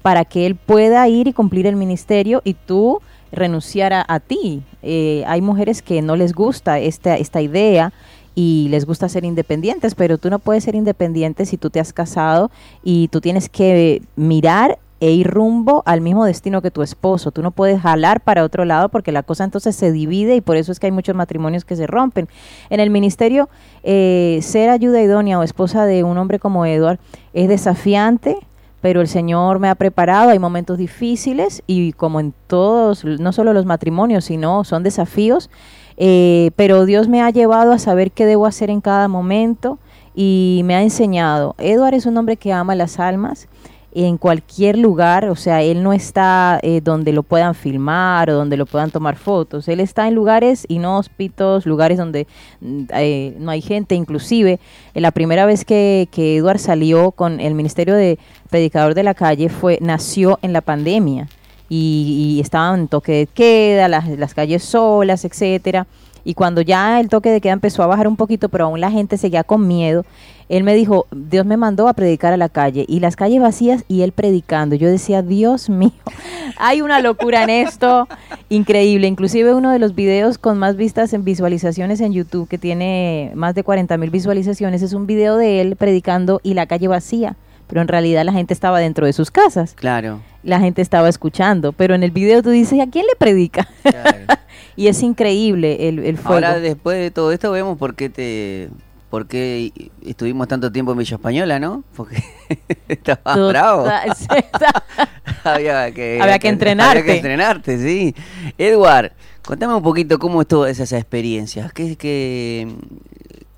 para 0.03 0.25
que 0.25 0.47
él 0.47 0.55
pueda 0.55 1.09
ir 1.09 1.27
y 1.27 1.33
cumplir 1.33 1.67
el 1.67 1.77
ministerio 1.77 2.43
y 2.45 2.55
tú 2.55 3.01
renunciar 3.33 3.93
a, 3.93 4.05
a 4.07 4.21
ti. 4.21 4.63
Eh, 4.83 5.25
hay 5.27 5.41
mujeres 5.41 5.83
que 5.83 6.03
no 6.03 6.17
les 6.17 6.35
gusta 6.35 6.79
esta, 6.79 7.17
esta 7.17 7.41
idea 7.41 7.93
y 8.39 8.69
les 8.69 8.87
gusta 8.87 9.09
ser 9.09 9.25
independientes, 9.25 9.97
pero 9.97 10.17
tú 10.17 10.31
no 10.31 10.39
puedes 10.39 10.63
ser 10.63 10.77
independiente 10.77 11.45
si 11.45 11.57
tú 11.57 11.71
te 11.71 11.81
has 11.81 11.93
casado 11.93 12.53
y 12.85 13.09
tú 13.09 13.21
tienes 13.21 13.49
que 13.49 14.01
mirar 14.15 14.79
e 15.01 15.11
ir 15.11 15.27
rumbo 15.27 15.83
al 15.87 16.01
mismo 16.01 16.25
destino 16.25 16.63
que 16.63 16.71
tu 16.71 16.83
esposo. 16.83 17.33
Tú 17.33 17.43
no 17.43 17.51
puedes 17.51 17.81
jalar 17.81 18.21
para 18.21 18.45
otro 18.45 18.65
lado 18.65 18.91
porque 18.91 19.11
la 19.11 19.25
cosa 19.25 19.43
entonces 19.43 19.75
se 19.75 19.91
divide 19.91 20.37
y 20.37 20.41
por 20.41 20.57
eso 20.57 20.71
es 20.71 20.79
que 20.79 20.87
hay 20.87 20.93
muchos 20.93 21.17
matrimonios 21.17 21.65
que 21.65 21.75
se 21.75 21.89
rompen. 21.89 22.29
En 22.71 22.79
el 22.79 22.91
ministerio, 22.91 23.49
eh, 23.83 24.39
ser 24.41 24.71
ayuda 24.71 25.03
idónea 25.03 25.41
o 25.41 25.43
esposa 25.43 25.85
de 25.85 26.05
un 26.05 26.17
hombre 26.17 26.39
como 26.39 26.65
Edward 26.65 27.01
es 27.33 27.49
desafiante, 27.49 28.37
pero 28.81 29.01
el 29.01 29.09
Señor 29.09 29.59
me 29.59 29.69
ha 29.69 29.75
preparado, 29.75 30.31
hay 30.31 30.39
momentos 30.39 30.79
difíciles 30.79 31.65
y 31.67 31.93
como 31.95 32.21
en 32.21 32.33
todos, 32.47 33.05
no 33.05 33.33
solo 33.33 33.53
los 33.53 33.67
matrimonios, 33.67 34.27
sino 34.27 34.63
son 34.63 34.85
desafíos, 34.85 35.51
eh, 35.99 36.53
pero 36.57 36.87
Dios 36.87 37.09
me 37.09 37.21
ha 37.21 37.31
llevado 37.31 37.73
a 37.73 37.79
saber 37.79 38.13
qué 38.13 38.25
debo 38.25 38.47
hacer 38.47 38.71
en 38.71 38.81
cada 38.81 39.09
momento 39.09 39.79
y 40.15 40.63
me 40.65 40.75
ha 40.75 40.83
enseñado. 40.83 41.55
Edward 41.59 41.95
es 41.95 42.07
un 42.07 42.17
hombre 42.17 42.37
que 42.37 42.53
ama 42.53 42.75
las 42.75 42.99
almas 42.99 43.49
en 43.93 44.19
cualquier 44.19 44.79
lugar, 44.79 45.29
o 45.29 45.35
sea, 45.35 45.63
él 45.63 45.83
no 45.83 45.93
está 45.93 46.61
eh, 46.63 46.81
donde 46.83 47.13
lo 47.13 47.23
puedan 47.23 47.55
filmar 47.55 48.31
o 48.31 48.35
donde 48.35 48.57
lo 48.57 48.67
puedan 48.67 48.91
tomar 48.91 49.17
fotos, 49.17 49.67
él 49.67 49.81
está 49.81 50.07
en 50.07 50.15
lugares 50.15 50.67
inhóspitos, 50.69 51.65
lugares 51.67 51.97
donde 51.99 52.27
mm, 52.61 52.83
eh, 52.95 53.35
no 53.39 53.51
hay 53.51 53.63
gente, 53.63 53.95
inclusive 53.95 54.61
eh, 54.95 55.01
la 55.01 55.11
primera 55.11 55.47
vez 55.47 55.65
que, 55.65 56.09
que 56.13 56.37
Edward 56.37 56.59
salió 56.59 57.13
con 57.13 57.41
el 57.41 57.55
Ministerio 57.55 57.95
de 57.95 58.19
Predicador 58.51 58.95
de 58.95 59.03
la 59.03 59.15
Calle 59.15 59.49
fue, 59.49 59.79
nació 59.81 60.39
en 60.43 60.53
la 60.53 60.61
pandemia 60.61 61.27
y, 61.69 62.37
y 62.37 62.41
estaban 62.41 62.81
en 62.81 62.89
toque 62.89 63.13
de 63.13 63.27
queda, 63.27 63.89
las, 63.89 64.09
las 64.09 64.35
calles 64.35 64.63
solas, 64.63 65.25
etcétera, 65.25 65.87
y 66.29 66.35
cuando 66.35 66.61
ya 66.61 67.01
el 67.01 67.09
toque 67.09 67.31
de 67.31 67.41
queda 67.41 67.55
empezó 67.55 67.83
a 67.83 67.87
bajar 67.87 68.07
un 68.07 68.17
poquito, 68.17 68.51
pero 68.51 68.67
aún 68.67 68.83
la 68.83 68.91
gente 68.91 69.17
seguía 69.17 69.45
con 69.45 69.67
miedo, 69.67 70.05
él 70.51 70.63
me 70.63 70.75
dijo, 70.75 71.07
Dios 71.11 71.47
me 71.47 71.57
mandó 71.57 71.89
a 71.89 71.95
predicar 71.95 72.35
a 72.35 72.37
la 72.37 72.51
calle 72.51 72.85
y 72.87 73.01
las 73.01 73.17
calles 73.17 73.41
vacías 73.41 73.85
y 73.89 74.03
él 74.03 74.13
predicando. 74.13 74.77
Yo 74.77 74.89
decía, 74.89 75.23
Dios 75.23 75.71
mío, 75.71 75.93
hay 76.59 76.83
una 76.83 77.01
locura 77.01 77.45
en 77.45 77.51
esto, 77.51 78.09
increíble. 78.51 79.07
Inclusive 79.07 79.55
uno 79.55 79.71
de 79.71 79.79
los 79.79 79.95
videos 79.95 80.37
con 80.37 80.59
más 80.59 80.77
vistas 80.77 81.15
en 81.15 81.25
visualizaciones 81.25 82.01
en 82.03 82.13
YouTube, 82.13 82.47
que 82.47 82.59
tiene 82.59 83.33
más 83.35 83.55
de 83.55 83.63
40 83.63 83.97
mil 83.97 84.11
visualizaciones, 84.11 84.83
es 84.83 84.93
un 84.93 85.07
video 85.07 85.39
de 85.39 85.63
él 85.63 85.77
predicando 85.77 86.41
y 86.43 86.53
la 86.53 86.67
calle 86.67 86.89
vacía. 86.89 87.37
Pero 87.69 87.83
en 87.83 87.89
realidad 87.89 88.25
la 88.25 88.33
gente 88.33 88.55
estaba 88.55 88.81
dentro 88.81 89.07
de 89.07 89.13
sus 89.13 89.31
casas. 89.31 89.75
Claro. 89.75 90.21
La 90.43 90.59
gente 90.59 90.81
estaba 90.83 91.09
escuchando. 91.09 91.73
Pero 91.73 91.95
en 91.95 92.03
el 92.03 92.11
video 92.11 92.43
tú 92.43 92.51
dices, 92.51 92.81
¿a 92.81 92.87
quién 92.91 93.05
le 93.07 93.15
predica? 93.17 93.69
Claro. 93.83 94.19
y 94.77 94.89
es 94.89 95.03
increíble 95.03 95.89
el, 95.89 95.99
el 96.01 96.17
fuego. 96.17 96.35
Ahora, 96.47 96.59
después 96.61 96.99
de 96.99 97.11
todo 97.11 97.31
esto, 97.31 97.53
vemos 97.53 97.77
por 97.77 97.95
qué 97.95 98.09
te. 98.09 98.71
por 99.11 99.27
qué 99.29 99.71
estuvimos 100.05 100.49
tanto 100.49 100.73
tiempo 100.73 100.93
en 100.93 100.99
Villa 100.99 101.17
Española, 101.17 101.61
¿no? 101.61 101.85
Porque 101.95 102.23
estabas 102.89 103.23
Total- 103.23 103.49
bravo. 103.49 103.87
había 105.45 105.93
que, 105.93 106.19
Había 106.23 106.39
que 106.39 106.49
entrenarte. 106.49 106.99
Había 107.01 107.13
que 107.13 107.17
entrenarte, 107.19 107.79
sí. 107.79 108.15
Edward, 108.57 109.13
contame 109.45 109.75
un 109.75 109.83
poquito 109.83 110.19
cómo 110.19 110.41
estuvo 110.41 110.65
esa, 110.65 110.97
experiencia. 110.97 111.71
¿Qué, 111.75 111.97
qué, 111.97 112.67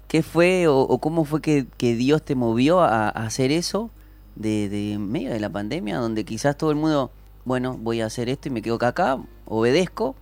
qué 0.09 0.23
fue 0.25 0.67
o, 0.67 0.81
o 0.81 0.99
cómo 0.99 1.25
fue 1.25 1.41
que, 1.41 1.67
que 1.77 1.95
Dios 1.95 2.25
te 2.25 2.35
movió 2.35 2.81
a, 2.81 3.09
a 3.09 3.11
hacer 3.11 3.53
eso 3.53 3.91
de, 4.41 4.71
de 4.71 4.99
medio 4.99 5.31
de 5.31 5.39
la 5.39 5.51
pandemia, 5.51 5.99
donde 5.99 6.25
quizás 6.25 6.57
todo 6.57 6.71
el 6.71 6.77
mundo, 6.77 7.11
bueno, 7.45 7.77
voy 7.79 8.01
a 8.01 8.07
hacer 8.07 8.29
esto 8.31 8.49
y 8.49 8.51
me 8.51 8.63
quedo 8.63 8.79
acá, 8.81 9.19
obedezco. 9.45 10.17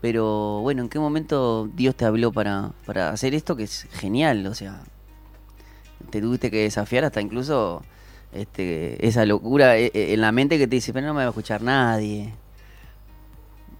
Pero 0.00 0.60
bueno, 0.62 0.82
¿en 0.82 0.88
qué 0.88 0.98
momento 0.98 1.70
Dios 1.76 1.94
te 1.94 2.04
habló 2.04 2.32
para, 2.32 2.72
para 2.86 3.10
hacer 3.10 3.34
esto 3.34 3.54
que 3.54 3.64
es 3.64 3.86
genial? 3.92 4.46
O 4.46 4.54
sea, 4.54 4.82
te 6.10 6.20
tuviste 6.20 6.50
que 6.50 6.62
desafiar 6.62 7.04
hasta 7.04 7.20
incluso 7.20 7.82
este, 8.32 9.06
esa 9.06 9.24
locura 9.26 9.76
eh, 9.78 9.92
eh, 9.94 10.14
en 10.14 10.20
la 10.20 10.32
mente 10.32 10.58
que 10.58 10.66
te 10.66 10.76
dice, 10.76 10.92
pero 10.92 11.06
no 11.06 11.14
me 11.14 11.18
va 11.18 11.26
a 11.26 11.28
escuchar 11.28 11.62
nadie. 11.62 12.32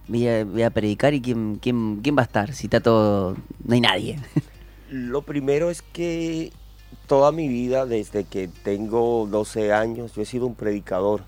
Voy 0.07 0.27
a, 0.27 0.45
voy 0.45 0.61
a 0.61 0.69
predicar 0.69 1.13
y 1.13 1.21
quién, 1.21 1.57
quién, 1.61 1.99
quién 2.01 2.15
va 2.15 2.21
a 2.21 2.25
estar 2.25 2.53
si 2.53 2.67
está 2.67 2.79
todo... 2.79 3.35
No 3.65 3.73
hay 3.73 3.81
nadie. 3.81 4.19
Lo 4.89 5.23
primero 5.23 5.69
es 5.71 5.81
que 5.81 6.53
toda 7.07 7.31
mi 7.31 7.47
vida, 7.47 7.85
desde 7.85 8.23
que 8.23 8.47
tengo 8.47 9.27
12 9.29 9.73
años, 9.73 10.13
yo 10.13 10.21
he 10.21 10.25
sido 10.25 10.45
un 10.45 10.55
predicador. 10.55 11.21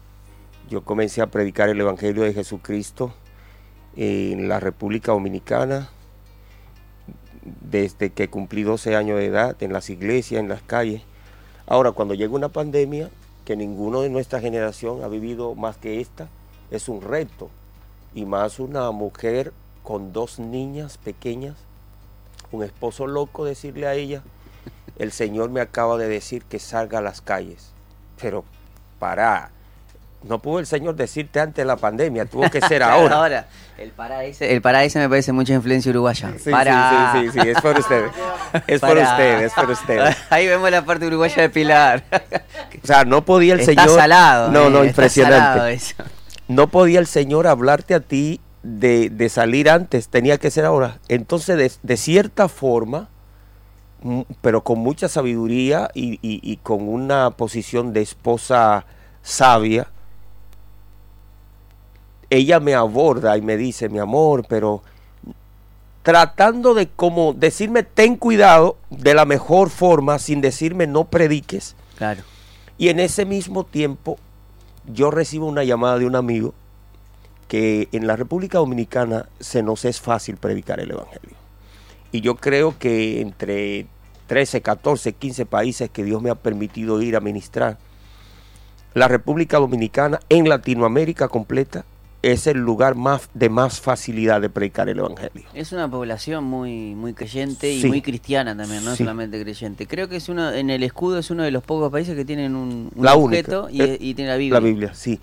Yo 0.70 0.84
comencé 0.84 1.22
a 1.22 1.28
predicar 1.28 1.70
el 1.70 1.80
Evangelio 1.80 2.24
de 2.24 2.34
Jesucristo 2.34 3.14
en 3.96 4.48
la 4.48 4.60
República 4.60 5.12
Dominicana 5.12 5.90
desde 7.44 8.10
que 8.10 8.30
cumplí 8.30 8.64
12 8.64 8.96
años 8.96 9.20
de 9.20 9.26
edad, 9.26 9.56
en 9.62 9.72
las 9.72 9.90
iglesias, 9.90 10.40
en 10.40 10.50
las 10.50 10.62
calles. 10.62 11.04
Ahora, 11.68 11.92
cuando 11.92 12.14
llega 12.14 12.34
una 12.34 12.50
pandemia, 12.50 13.10
que 13.46 13.56
ninguno 13.56 14.02
de 14.02 14.10
nuestra 14.10 14.40
generación 14.40 15.04
ha 15.04 15.08
vivido 15.08 15.54
más 15.54 15.78
que 15.78 16.02
esta, 16.02 16.28
es 16.72 16.90
un 16.90 17.02
reto. 17.02 17.50
Y 18.16 18.26
más 18.26 18.60
una 18.60 18.90
mujer 18.92 19.54
con 19.84 20.14
dos 20.14 20.40
niñas 20.40 20.98
pequeñas 20.98 21.56
un 22.52 22.64
esposo 22.64 23.08
loco 23.08 23.46
decirle 23.46 23.88
a 23.88 23.94
ella, 23.94 24.24
el 24.98 25.12
Señor 25.12 25.50
me 25.50 25.62
acaba 25.62 25.98
de 25.98 26.08
decir 26.08 26.44
que 26.46 26.60
salga 26.60 27.00
a 27.00 27.02
las 27.02 27.22
calles. 27.22 27.72
Pero 28.22 28.46
para, 29.00 29.50
no 30.24 30.40
pudo 30.40 30.60
el 30.60 30.66
Señor 30.68 30.96
decirte 30.96 31.40
antes 31.40 31.56
de 31.64 31.66
la 31.66 31.76
pandemia, 31.76 32.26
tuvo 32.26 32.50
que 32.50 32.62
ser 32.62 32.82
ahora. 32.84 33.16
ahora, 33.18 33.48
el 33.78 33.92
para 33.92 34.24
ese, 34.24 34.54
el 34.54 34.62
para 34.62 34.84
ese 34.86 35.00
me 35.00 35.10
parece 35.10 35.32
mucha 35.34 35.54
influencia 35.54 35.90
uruguaya. 35.92 36.32
Sí, 36.38 36.40
sí, 36.46 36.50
para. 36.52 37.12
sí, 37.14 37.30
sí, 37.30 37.40
sí, 37.42 37.50
es 37.50 37.62
por 37.62 37.78
ustedes. 37.78 38.12
Es 38.68 38.80
por 38.80 38.90
Para. 38.98 39.12
ustedes, 39.12 39.42
es 39.44 39.54
por 39.54 39.70
ustedes. 39.70 40.18
Ahí 40.30 40.48
vemos 40.48 40.72
la 40.72 40.86
parte 40.86 41.06
uruguaya 41.08 41.42
de 41.42 41.50
Pilar. 41.50 42.04
O 42.84 42.88
sea, 42.88 43.04
no 43.04 43.26
podía 43.26 43.56
el 43.56 43.62
está 43.62 43.82
Señor. 43.84 44.00
salado. 44.00 44.52
no, 44.52 44.68
eh, 44.68 44.70
no, 44.70 44.78
está 44.84 44.88
impresionante. 44.90 45.38
salado 45.38 45.68
eso. 45.68 45.96
no 46.48 46.68
podía 46.68 47.00
el 47.00 47.08
Señor 47.08 47.48
hablarte 47.48 47.96
a 47.96 48.00
ti 48.00 48.40
de, 48.62 49.10
de 49.10 49.28
salir 49.30 49.70
antes, 49.72 50.08
tenía 50.10 50.38
que 50.38 50.52
ser 50.52 50.66
ahora. 50.66 51.00
Entonces, 51.08 51.58
de, 51.58 51.72
de 51.82 51.98
cierta 51.98 52.48
forma, 52.48 53.10
pero 54.42 54.64
con 54.64 54.80
mucha 54.80 55.08
sabiduría 55.10 55.90
y, 55.94 56.14
y- 56.22 56.40
y 56.44 56.58
con 56.58 56.88
una 56.88 57.32
posición 57.32 57.92
de 57.94 58.02
esposa 58.02 58.86
sabia, 59.24 59.88
ella 62.30 62.60
me 62.60 62.74
aborda 62.76 63.38
y 63.38 63.42
me 63.42 63.58
dice, 63.58 63.90
mi 63.90 64.00
amor, 64.00 64.46
pero 64.48 64.82
tratando 66.04 66.74
de 66.74 66.88
como 66.88 67.34
decirme, 67.34 67.84
ten 67.84 68.16
cuidado 68.16 68.78
de 68.90 69.14
la 69.14 69.26
mejor 69.26 69.70
forma, 69.70 70.20
sin 70.20 70.42
decirme, 70.42 70.88
no 70.88 71.06
prediques. 71.06 71.76
Claro. 71.98 72.24
Y 72.78 72.90
en 72.90 73.00
ese 73.00 73.26
mismo 73.26 73.64
tiempo 73.64 74.18
yo 74.86 75.10
recibo 75.10 75.48
una 75.48 75.64
llamada 75.64 75.98
de 75.98 76.06
un 76.06 76.16
amigo 76.16 76.54
que 77.48 77.88
en 77.92 78.06
la 78.08 78.16
República 78.16 78.58
Dominicana 78.58 79.30
se 79.40 79.64
nos 79.64 79.86
es 79.86 80.02
fácil 80.02 80.38
predicar 80.38 80.80
el 80.80 80.92
Evangelio. 80.92 81.36
Y 82.12 82.22
yo 82.22 82.36
creo 82.36 82.78
que 82.78 83.22
entre 83.22 83.88
13, 84.28 84.62
14, 84.62 85.14
15 85.14 85.46
países 85.46 85.90
que 85.90 86.04
Dios 86.04 86.22
me 86.22 86.30
ha 86.30 86.36
permitido 86.36 87.02
ir 87.02 87.16
a 87.16 87.20
ministrar, 87.20 87.78
la 88.94 89.08
República 89.08 89.58
Dominicana 89.58 90.20
en 90.30 90.48
Latinoamérica 90.50 91.28
completa 91.28 91.86
es 92.22 92.48
el 92.48 92.58
lugar 92.58 92.96
más 92.96 93.30
de 93.36 93.50
más 93.50 93.80
facilidad 93.80 94.42
de 94.42 94.50
predicar 94.50 94.90
el 94.90 94.98
Evangelio. 94.98 95.44
Es 95.54 95.72
una 95.74 95.88
población 95.92 96.44
muy 96.44 96.96
muy 96.96 97.14
creyente 97.14 97.72
y 97.72 97.86
muy 97.86 98.02
cristiana 98.02 98.58
también, 98.58 98.84
no 98.84 98.92
Sí. 98.96 99.04
solamente 99.04 99.40
creyente. 99.40 99.86
Creo 99.86 100.08
que 100.10 100.16
es 100.16 100.28
uno 100.28 100.52
en 100.52 100.72
el 100.72 100.82
escudo 100.82 101.20
es 101.20 101.30
uno 101.30 101.44
de 101.44 101.52
los 101.52 101.62
pocos 101.62 101.92
países 101.92 102.16
que 102.16 102.26
tienen 102.26 102.56
un, 102.56 102.90
un 102.96 103.06
La 103.06 103.14
objeto 103.14 103.66
única. 103.66 103.84
y, 103.86 103.88
Eh, 103.90 103.98
y 104.00 104.14
tiene 104.16 104.32
la 104.32 104.38
Biblia. 104.38 104.60
La 104.60 104.66
Biblia, 104.66 104.94
sí. 104.96 105.20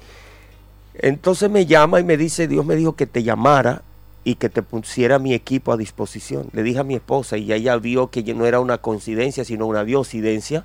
Entonces 0.95 1.51
me 1.51 1.67
llama 1.67 1.99
y 1.99 2.05
me 2.05 2.17
dice, 2.17 2.47
Dios 2.47 2.65
me 2.65 2.77
dijo 2.77 2.95
que 2.95 3.07
te 3.07 3.23
llamara 3.25 3.83
y 4.25 4.37
que 4.37 4.49
te 4.49 4.63
pusiera 4.63 5.19
mi 5.19 5.35
equipo 5.35 5.73
a 5.73 5.77
disposición. 5.77 6.49
Le 6.53 6.63
dije 6.63 6.79
a 6.79 6.85
mi 6.85 6.95
esposa 6.95 7.37
y 7.37 7.53
ella 7.53 7.77
vio 7.77 8.11
que 8.11 8.23
no 8.35 8.47
era 8.47 8.61
una 8.61 8.79
coincidencia, 8.79 9.45
sino 9.45 9.67
una 9.67 9.85
diosidencia 9.85 10.65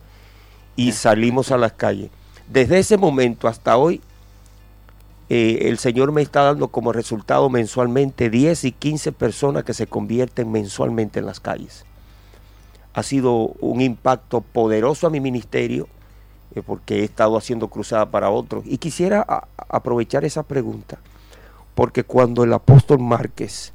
y 0.76 0.92
salimos 0.92 1.52
a 1.52 1.58
las 1.58 1.74
calles. 1.74 2.12
Desde 2.48 2.78
ese 2.80 2.98
momento 2.98 3.48
hasta 3.48 3.78
hoy, 3.78 4.00
eh, 5.30 5.60
el 5.68 5.78
Señor 5.78 6.12
me 6.12 6.22
está 6.22 6.44
dando 6.44 6.70
como 6.70 6.94
resultado 6.94 7.50
mensualmente 7.50 8.30
10 8.30 8.64
y 8.64 8.72
15 8.72 9.12
personas 9.12 9.64
que 9.66 9.74
se 9.74 9.88
convierten 9.88 10.52
mensualmente 10.52 11.20
en 11.20 11.26
las 11.26 11.40
calles. 11.40 11.84
Ha 12.94 13.04
sido 13.04 13.54
un 13.60 13.82
impacto 13.82 14.42
poderoso 14.42 15.06
a 15.06 15.10
mi 15.10 15.20
ministerio 15.20 15.88
eh, 16.56 16.62
porque 16.66 17.00
he 17.00 17.04
estado 17.04 17.38
haciendo 17.38 17.68
cruzada 17.68 18.06
para 18.10 18.30
otros. 18.30 18.64
Y 18.66 18.78
quisiera 18.78 19.26
a- 19.28 19.48
aprovechar 19.68 20.24
esa 20.24 20.44
pregunta, 20.44 20.98
porque 21.78 22.04
cuando 22.04 22.44
el 22.44 22.52
apóstol 22.54 22.98
Márquez 22.98 23.72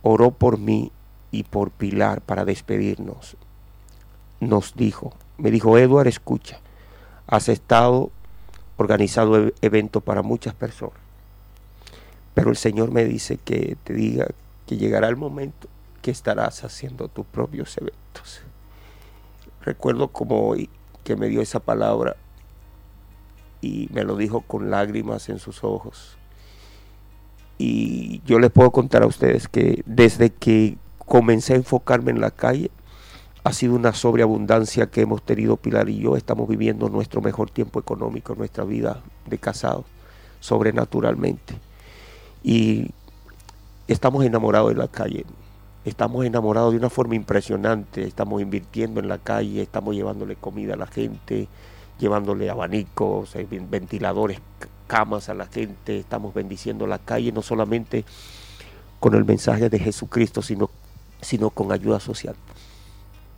oró 0.00 0.30
por 0.30 0.56
mí 0.56 0.90
y 1.30 1.42
por 1.42 1.70
Pilar 1.70 2.22
para 2.22 2.46
despedirnos, 2.46 3.36
nos 4.40 4.74
dijo, 4.74 5.12
me 5.36 5.50
dijo, 5.50 5.76
Eduard, 5.76 6.08
escucha, 6.08 6.60
has 7.26 7.50
estado 7.50 8.10
organizado 8.78 9.48
e- 9.48 9.54
eventos 9.60 10.02
para 10.02 10.22
muchas 10.22 10.54
personas, 10.54 10.96
pero 12.32 12.48
el 12.48 12.56
Señor 12.56 12.90
me 12.90 13.04
dice 13.04 13.36
que 13.36 13.76
te 13.84 13.92
diga 13.92 14.28
que 14.66 14.78
llegará 14.78 15.08
el 15.08 15.16
momento 15.16 15.68
que 16.00 16.10
estarás 16.10 16.64
haciendo 16.64 17.08
tus 17.08 17.26
propios 17.26 17.76
eventos. 17.76 18.40
Recuerdo 19.60 20.08
como 20.08 20.48
hoy 20.48 20.70
que 21.04 21.16
me 21.16 21.28
dio 21.28 21.42
esa 21.42 21.60
palabra 21.60 22.16
y 23.60 23.90
me 23.92 24.04
lo 24.04 24.16
dijo 24.16 24.40
con 24.40 24.70
lágrimas 24.70 25.28
en 25.28 25.38
sus 25.38 25.64
ojos. 25.64 26.16
Y 27.58 28.20
yo 28.26 28.38
les 28.38 28.50
puedo 28.50 28.70
contar 28.70 29.02
a 29.02 29.06
ustedes 29.06 29.48
que 29.48 29.82
desde 29.86 30.30
que 30.30 30.76
comencé 30.98 31.54
a 31.54 31.56
enfocarme 31.56 32.10
en 32.10 32.20
la 32.20 32.30
calle, 32.30 32.70
ha 33.44 33.52
sido 33.52 33.74
una 33.74 33.92
sobreabundancia 33.92 34.86
que 34.86 35.02
hemos 35.02 35.22
tenido 35.22 35.58
Pilar 35.58 35.90
y 35.90 35.98
yo. 35.98 36.16
Estamos 36.16 36.48
viviendo 36.48 36.88
nuestro 36.88 37.20
mejor 37.20 37.50
tiempo 37.50 37.78
económico, 37.78 38.34
nuestra 38.34 38.64
vida 38.64 39.02
de 39.26 39.38
casado, 39.38 39.84
sobrenaturalmente. 40.40 41.54
Y 42.42 42.90
estamos 43.86 44.24
enamorados 44.24 44.70
de 44.70 44.76
la 44.76 44.88
calle. 44.88 45.26
Estamos 45.84 46.24
enamorados 46.24 46.72
de 46.72 46.78
una 46.78 46.88
forma 46.88 47.16
impresionante. 47.16 48.04
Estamos 48.04 48.40
invirtiendo 48.40 48.98
en 49.00 49.08
la 49.08 49.18
calle, 49.18 49.60
estamos 49.60 49.94
llevándole 49.94 50.36
comida 50.36 50.72
a 50.72 50.78
la 50.78 50.86
gente, 50.86 51.46
llevándole 51.98 52.48
abanicos, 52.48 53.36
eh, 53.36 53.46
ventiladores, 53.50 54.40
camas 54.86 55.28
a 55.28 55.34
la 55.34 55.46
gente. 55.46 55.98
Estamos 55.98 56.34
bendiciendo 56.34 56.86
la 56.86 56.98
calle, 56.98 57.32
no 57.32 57.42
solamente 57.42 58.04
con 59.00 59.14
el 59.14 59.24
mensaje 59.24 59.68
de 59.68 59.78
Jesucristo, 59.78 60.42
sino, 60.42 60.70
sino 61.20 61.50
con 61.50 61.72
ayuda 61.72 62.00
social. 62.00 62.36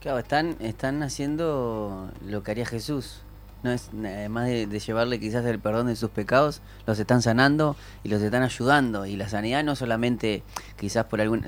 Claro, 0.01 0.21
están, 0.21 0.57
están 0.61 1.03
haciendo 1.03 2.11
lo 2.25 2.43
que 2.43 2.53
haría 2.53 2.67
Jesús. 2.67 3.23
No 3.63 3.73
es 3.73 3.89
además 3.93 4.47
de, 4.47 4.67
llevarle 4.79 5.19
quizás 5.19 5.45
el 5.45 5.59
perdón 5.59 5.89
de 5.89 5.97
sus 5.97 6.11
pecados, 6.11 6.61
los 6.87 6.99
están 7.01 7.23
sanando 7.23 7.75
y 8.05 8.09
los 8.11 8.23
están 8.23 8.45
ayudando. 8.45 9.07
Y 9.07 9.17
la 9.17 9.29
sanidad 9.29 9.65
no 9.65 9.75
solamente 9.75 10.45
quizás 10.79 11.07
por 11.07 11.21
algún 11.21 11.45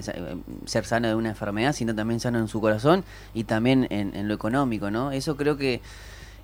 ser 0.65 0.85
sano 0.85 1.07
de 1.07 1.15
una 1.15 1.29
enfermedad, 1.29 1.73
sino 1.73 1.95
también 1.95 2.19
sano 2.19 2.41
en 2.41 2.49
su 2.49 2.61
corazón 2.61 3.05
y 3.35 3.45
también 3.45 3.87
en, 3.91 4.27
lo 4.27 4.35
económico, 4.35 4.91
¿no? 4.91 5.13
Eso 5.13 5.37
creo 5.37 5.57
que 5.57 5.81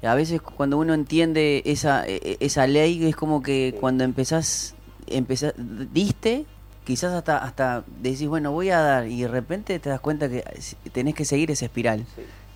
a 0.06 0.14
veces 0.14 0.40
cuando 0.40 0.78
uno 0.78 0.94
entiende 0.94 1.62
esa, 1.64 2.06
e, 2.06 2.20
e, 2.22 2.36
esa 2.40 2.66
ley 2.66 3.06
es 3.06 3.16
como 3.16 3.42
que 3.42 3.76
cuando 3.80 4.04
empezás, 4.04 4.74
empezás 5.06 5.54
diste 5.56 6.46
quizás 6.84 7.12
hasta, 7.12 7.38
hasta 7.38 7.84
decís, 8.00 8.28
bueno, 8.28 8.52
voy 8.52 8.70
a 8.70 8.80
dar, 8.80 9.08
y 9.08 9.22
de 9.22 9.28
repente 9.28 9.78
te 9.78 9.88
das 9.88 10.00
cuenta 10.00 10.28
que 10.28 10.44
tenés 10.92 11.14
que 11.14 11.24
seguir 11.24 11.50
esa 11.50 11.64
espiral. 11.64 12.04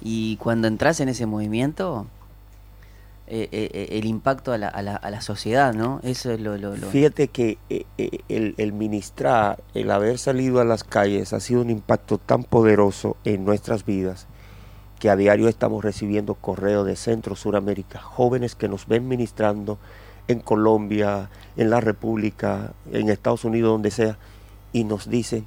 Y 0.01 0.37
cuando 0.37 0.69
entras 0.69 1.01
en 1.01 1.09
ese 1.09 1.27
movimiento, 1.27 2.07
eh, 3.27 3.49
eh, 3.51 3.71
eh, 3.73 3.89
el 3.99 4.05
impacto 4.05 4.53
a 4.53 4.59
la, 4.59 4.69
a, 4.69 4.83
la, 4.83 4.97
a 4.97 5.11
la, 5.11 5.21
sociedad, 5.21 5.75
¿no? 5.75 6.01
Eso 6.03 6.31
es 6.31 6.41
lo... 6.41 6.57
lo, 6.57 6.75
Fíjate 6.77 7.29
que 7.29 7.59
el, 7.69 8.55
el, 8.57 8.73
ministrar, 8.73 9.63
el 9.75 9.91
haber 9.91 10.19
salido 10.19 10.61
a 10.61 10.65
las 10.65 10.85
calles 10.85 11.33
ha 11.33 11.41
sido 11.41 11.63
un 11.63 11.71
impacto 11.71 12.19
tan 12.19 12.45
poderoso 12.45 13.17
en 13.25 13.45
nuestras 13.45 13.85
vidas 13.85 14.27
que 14.99 15.11
a 15.11 15.17
diario 15.17 15.49
estamos 15.49 15.85
recibiendo 15.85 16.35
correos 16.35 16.87
de 16.87 16.97
Centro 16.97 17.37
Suramérica, 17.37 18.01
jóvenes 18.01 18.55
que 18.55 18.69
nos 18.69 18.87
ven 18.87 19.09
ministrando, 19.09 19.79
en 20.29 20.41
Colombia, 20.41 21.31
en 21.57 21.71
la 21.71 21.81
República, 21.81 22.73
en 22.93 23.09
Estados 23.09 23.45
Unidos, 23.45 23.73
donde 23.73 23.91
sea, 23.91 24.19
y 24.73 24.85
nos 24.85 25.09
dicen, 25.09 25.47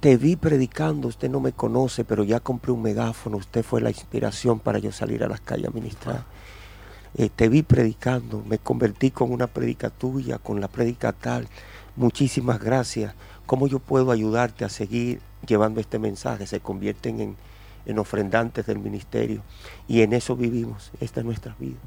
te 0.00 0.16
vi 0.16 0.36
predicando, 0.36 1.08
usted 1.08 1.30
no 1.30 1.40
me 1.40 1.52
conoce, 1.52 2.04
pero 2.04 2.24
ya 2.24 2.40
compré 2.40 2.72
un 2.72 2.82
megáfono, 2.82 3.36
usted 3.36 3.64
fue 3.64 3.80
la 3.80 3.90
inspiración 3.90 4.58
para 4.58 4.78
yo 4.78 4.92
salir 4.92 5.22
a 5.22 5.28
las 5.28 5.40
calles 5.40 5.68
a 5.68 5.70
ministrar. 5.70 6.24
Eh, 7.16 7.30
te 7.34 7.48
vi 7.48 7.62
predicando, 7.62 8.42
me 8.44 8.58
convertí 8.58 9.12
con 9.12 9.30
una 9.30 9.46
predica 9.46 9.90
tuya, 9.90 10.38
con 10.38 10.60
la 10.60 10.66
predica 10.66 11.12
tal. 11.12 11.46
Muchísimas 11.94 12.60
gracias. 12.60 13.14
¿Cómo 13.46 13.68
yo 13.68 13.78
puedo 13.78 14.10
ayudarte 14.10 14.64
a 14.64 14.68
seguir 14.68 15.20
llevando 15.46 15.80
este 15.80 16.00
mensaje? 16.00 16.48
Se 16.48 16.58
convierten 16.58 17.20
en, 17.20 17.36
en 17.86 17.98
ofrendantes 17.98 18.66
del 18.66 18.78
ministerio 18.78 19.42
y 19.88 20.02
en 20.02 20.12
eso 20.12 20.36
vivimos. 20.36 20.90
Esta 21.00 21.20
es 21.20 21.26
nuestra 21.26 21.54
vida. 21.58 21.78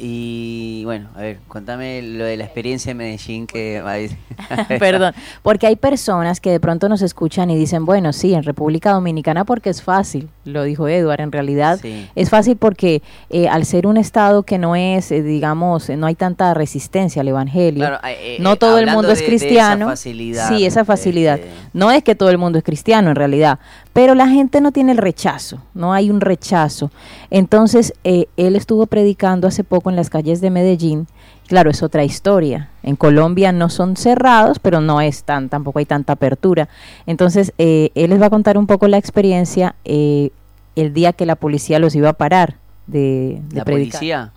Y 0.00 0.82
bueno, 0.84 1.08
a 1.16 1.20
ver, 1.20 1.38
contame 1.48 2.02
lo 2.02 2.24
de 2.24 2.36
la 2.36 2.44
experiencia 2.44 2.92
en 2.92 2.98
Medellín 2.98 3.46
que... 3.48 3.82
Perdón, 4.78 5.12
porque 5.42 5.66
hay 5.66 5.74
personas 5.74 6.40
que 6.40 6.50
de 6.50 6.60
pronto 6.60 6.88
nos 6.88 7.02
escuchan 7.02 7.50
y 7.50 7.56
dicen, 7.56 7.84
bueno, 7.84 8.12
sí, 8.12 8.32
en 8.34 8.44
República 8.44 8.92
Dominicana 8.92 9.44
porque 9.44 9.70
es 9.70 9.82
fácil, 9.82 10.28
lo 10.44 10.62
dijo 10.62 10.86
Eduard, 10.86 11.20
en 11.20 11.32
realidad 11.32 11.80
es 12.14 12.30
fácil 12.30 12.56
porque 12.56 13.02
eh, 13.30 13.48
al 13.48 13.64
ser 13.64 13.86
un 13.86 13.96
estado 13.96 14.44
que 14.44 14.58
no 14.58 14.76
es, 14.76 15.10
eh, 15.10 15.22
digamos, 15.22 15.90
no 15.90 16.06
hay 16.06 16.14
tanta 16.14 16.54
resistencia 16.54 17.22
al 17.22 17.28
Evangelio, 17.28 17.98
eh, 18.04 18.36
no 18.40 18.56
todo 18.56 18.78
el 18.78 18.86
mundo 18.86 19.10
es 19.10 19.22
cristiano. 19.22 19.86
esa 19.86 19.90
facilidad, 19.90 20.48
sí, 20.48 20.64
esa 20.64 20.84
facilidad. 20.84 21.40
No 21.72 21.90
es 21.90 22.04
que 22.04 22.14
todo 22.14 22.30
el 22.30 22.38
mundo 22.38 22.58
es 22.58 22.64
cristiano 22.64 23.10
en 23.10 23.16
realidad, 23.16 23.58
pero 23.98 24.14
la 24.14 24.28
gente 24.28 24.60
no 24.60 24.70
tiene 24.70 24.92
el 24.92 24.98
rechazo, 24.98 25.60
no 25.74 25.92
hay 25.92 26.08
un 26.08 26.20
rechazo. 26.20 26.92
Entonces, 27.30 27.94
él 28.04 28.54
estuvo 28.54 28.86
predicando 28.86 29.48
hace 29.48 29.64
poco 29.64 29.90
en 29.90 29.96
las 29.96 30.08
calles 30.08 30.40
de 30.40 30.50
Medellín, 30.50 31.08
claro, 31.48 31.68
es 31.68 31.82
otra 31.82 32.04
historia. 32.04 32.68
En 32.84 32.94
Colombia 32.94 33.50
no 33.50 33.68
son 33.68 33.96
cerrados, 33.96 34.60
pero 34.60 34.80
no 34.80 35.00
es 35.00 35.24
tan, 35.24 35.48
tampoco 35.48 35.80
hay 35.80 35.84
tanta 35.84 36.12
apertura. 36.12 36.68
Entonces, 37.06 37.52
eh, 37.58 37.90
él 37.96 38.10
les 38.10 38.22
va 38.22 38.26
a 38.26 38.30
contar 38.30 38.56
un 38.56 38.68
poco 38.68 38.86
la 38.86 38.98
experiencia 38.98 39.74
eh, 39.84 40.30
el 40.76 40.94
día 40.94 41.12
que 41.12 41.26
la 41.26 41.34
policía 41.34 41.80
los 41.80 41.96
iba 41.96 42.10
a 42.10 42.12
parar 42.12 42.54
de, 42.86 43.42
¿La 43.50 43.64
policía? 43.64 44.30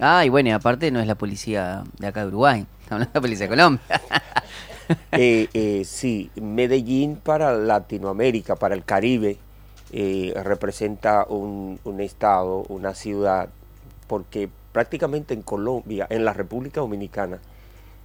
Ah, 0.00 0.24
y 0.24 0.28
bueno, 0.28 0.48
y 0.48 0.52
aparte 0.52 0.90
no 0.90 0.98
es 0.98 1.06
la 1.06 1.14
policía 1.14 1.84
de 2.00 2.08
acá 2.08 2.22
de 2.22 2.26
Uruguay, 2.26 2.66
estamos 2.82 3.06
la 3.14 3.20
policía 3.20 3.46
de 3.46 3.50
Colombia. 3.50 3.80
eh, 5.12 5.82
sí, 5.84 6.30
Medellín 6.36 7.16
para 7.16 7.52
Latinoamérica, 7.52 8.56
para 8.56 8.74
el 8.74 8.84
Caribe, 8.84 9.38
representa 9.92 11.24
un, 11.28 11.78
un 11.84 12.00
estado, 12.00 12.64
una 12.68 12.94
ciudad, 12.94 13.48
porque 14.08 14.48
prácticamente 14.72 15.34
en 15.34 15.42
Colombia, 15.42 16.06
en 16.10 16.24
la 16.24 16.32
República 16.32 16.80
Dominicana, 16.80 17.38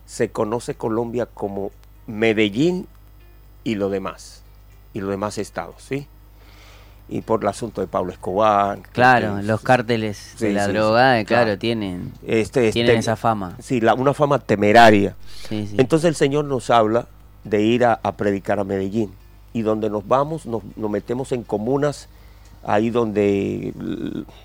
se 0.06 0.30
conoce 0.30 0.76
Colombia 0.76 1.26
como 1.26 1.72
Medellín 2.08 2.88
y 3.63 3.76
lo 3.76 3.89
demás, 3.89 4.44
y 4.94 5.02
los 5.02 5.10
demás 5.10 5.38
estados, 5.38 5.82
¿sí? 5.82 6.08
Y 7.10 7.22
por 7.22 7.41
el 7.41 7.48
asunto 7.48 7.82
de 7.82 7.88
Pablo 7.88 8.12
Escobar. 8.12 8.80
Claro, 8.91 9.41
los 9.41 9.62
cárteles 9.62 10.36
de 10.39 10.54
la 10.54 10.67
droga, 10.67 11.24
claro, 11.26 11.58
tienen, 11.58 12.13
este, 12.26 12.72
tienen 12.72 12.98
esa 12.98 13.15
fama. 13.15 13.56
Sí, 13.60 13.82
la, 13.82 13.95
una 13.95 14.13
fama 14.13 14.38
temeraria. 14.39 15.15
Entonces 15.50 16.08
el 16.08 16.15
Señor 16.15 16.45
nos 16.45 16.69
habla 16.69 17.08
de 17.43 17.63
ir 17.63 17.86
a, 17.86 18.00
predicar 18.15 18.60
a 18.60 18.63
Medellín. 18.63 19.12
Y 19.52 19.63
donde 19.63 19.89
nos 19.89 20.08
vamos, 20.08 20.45
nos, 20.45 20.62
nos 20.76 20.91
metemos 20.91 21.32
en 21.32 21.41
comunas 21.41 22.08
ahí 22.63 22.89
donde 22.89 23.74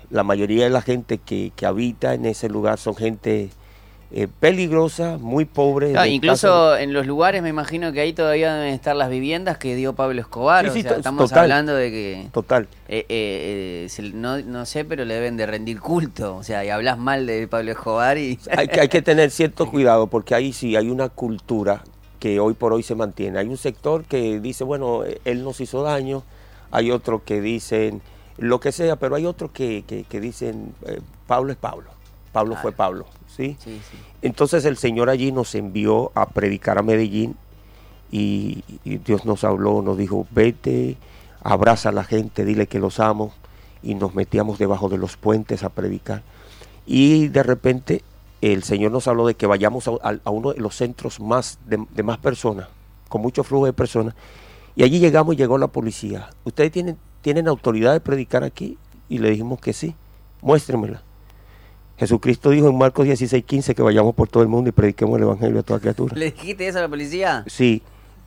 la 0.09 0.23
mayoría 0.23 0.63
de 0.63 0.69
la 0.69 0.81
gente 0.81 1.17
que, 1.17 1.51
habita 1.65 2.13
en 2.13 2.25
ese 2.25 2.49
lugar 2.49 2.77
son 2.77 2.95
gente 2.95 3.49
eh, 4.17 4.27
peligrosa, 4.39 5.17
muy 5.19 5.45
pobre. 5.45 5.93
incluso 6.07 6.77
en 6.77 6.93
los 6.93 7.05
lugares 7.05 7.43
me 7.43 7.49
imagino 7.49 7.91
que 7.91 7.99
ahí 7.99 8.13
todavía 8.13 8.55
deben 8.55 8.73
estar 8.73 8.95
las 8.95 9.09
viviendas 9.09 9.57
que 9.57 9.75
dio 9.75 9.93
Pablo 9.93 10.21
Escobar. 10.21 10.65
estamos 10.65 11.33
hablando 11.33 11.75
de 11.75 11.91
que... 11.91 12.27
Total. 12.31 12.67
Eh, 12.87 13.05
eh, 13.09 14.11
no, 14.13 14.39
no, 14.39 14.65
sé, 14.65 14.85
pero 14.85 15.03
le 15.03 15.15
deben 15.15 15.35
de 15.35 15.45
rendir 15.45 15.81
culto. 15.81 16.37
O 16.37 16.43
sea, 16.43 16.63
y 16.63 16.69
hablas 16.69 16.97
mal 16.97 17.25
de 17.25 17.47
Pablo 17.47 17.71
Escobar 17.71 18.17
y... 18.17 18.39
Hay 18.55 18.69
que, 18.69 18.79
hay 18.79 18.87
que 18.87 19.01
tener 19.01 19.31
cierto 19.31 19.69
cuidado 19.69 20.07
porque 20.07 20.33
ahí 20.33 20.53
sí 20.53 20.77
hay 20.77 20.89
una 20.89 21.09
cultura 21.09 21.83
que 22.19 22.39
hoy 22.39 22.53
por 22.53 22.71
hoy 22.71 22.83
se 22.83 22.95
mantiene. 22.95 23.37
Hay 23.37 23.47
un 23.47 23.57
sector 23.57 24.05
que 24.05 24.39
dice, 24.39 24.63
bueno, 24.63 25.03
él 25.25 25.43
nos 25.43 25.59
hizo 25.59 25.83
daño, 25.83 26.23
hay 26.71 26.89
otros 26.89 27.21
que 27.23 27.41
dicen 27.41 28.01
lo 28.37 28.59
que 28.59 28.71
sea, 28.71 28.95
pero 28.95 29.15
hay 29.15 29.25
otros 29.25 29.51
que, 29.51 29.83
dicen, 30.09 30.73
eh, 30.87 31.01
Pablo 31.27 31.51
es 31.51 31.57
Pablo, 31.57 31.89
Pablo 32.35 32.57
fue 32.61 32.73
Pablo, 32.73 33.05
¿sí? 33.33 33.55
Entonces 34.21 34.65
el 34.65 34.75
Señor 34.75 35.09
allí 35.09 35.31
nos 35.31 35.55
envió 35.55 36.11
a 36.15 36.25
predicar 36.27 36.77
a 36.77 36.81
Medellín 36.81 37.37
y, 38.11 38.61
Dios 38.83 39.23
nos 39.23 39.45
habló, 39.45 39.81
nos 39.81 39.97
dijo, 39.97 40.27
vete, 40.31 40.97
abraza 41.41 41.89
a 41.89 41.91
la 41.93 42.03
gente, 42.03 42.43
dile 42.43 42.67
que 42.67 42.77
los 42.77 42.99
amo 42.99 43.31
y 43.81 43.95
nos 43.95 44.15
metíamos 44.15 44.59
debajo 44.59 44.89
de 44.89 44.97
los 44.97 45.15
puentes 45.15 45.63
a 45.63 45.69
predicar. 45.69 46.23
Y 46.85 47.29
de 47.29 47.41
repente 47.41 48.03
el 48.41 48.63
Señor 48.63 48.91
nos 48.91 49.07
habló 49.07 49.25
de 49.25 49.35
que 49.35 49.47
vayamos 49.47 49.87
a, 49.87 50.29
uno 50.29 50.51
de 50.51 50.59
los 50.59 50.75
centros 50.75 51.21
más 51.21 51.57
de, 51.65 51.85
de 51.95 52.03
más 52.03 52.17
personas, 52.17 52.67
con 53.07 53.21
mucho 53.21 53.45
flujo 53.45 53.65
de 53.65 53.71
personas, 53.71 54.13
y 54.75 54.83
allí 54.83 54.99
llegamos 54.99 55.35
y 55.35 55.37
llegó 55.37 55.57
la 55.57 55.67
policía. 55.67 56.31
Ustedes 56.43 56.73
tienen, 56.73 56.97
tienen 57.21 57.47
autoridad 57.47 57.93
de 57.93 58.01
predicar 58.01 58.43
aquí. 58.43 58.77
Y 59.07 59.19
le 59.19 59.29
dijimos 59.29 59.61
que 59.61 59.71
sí, 59.71 59.95
muéstremela. 60.41 61.04
Jesucristo 61.97 62.49
dijo 62.49 62.69
en 62.69 62.77
Marcos 62.77 63.05
16, 63.05 63.43
15 63.45 63.75
que 63.75 63.81
vayamos 63.81 64.13
por 64.15 64.27
todo 64.27 64.43
el 64.43 64.49
mundo 64.49 64.69
y 64.69 64.73
prediquemos 64.73 65.17
el 65.17 65.23
Evangelio 65.23 65.59
a 65.59 65.63
toda 65.63 65.79
criatura. 65.79 66.15
¿Le 66.15 66.31
dijiste 66.31 66.67
eso 66.67 66.79
a 66.79 66.81
la 66.81 66.89
policía? 66.89 67.43
Sí. 67.47 67.81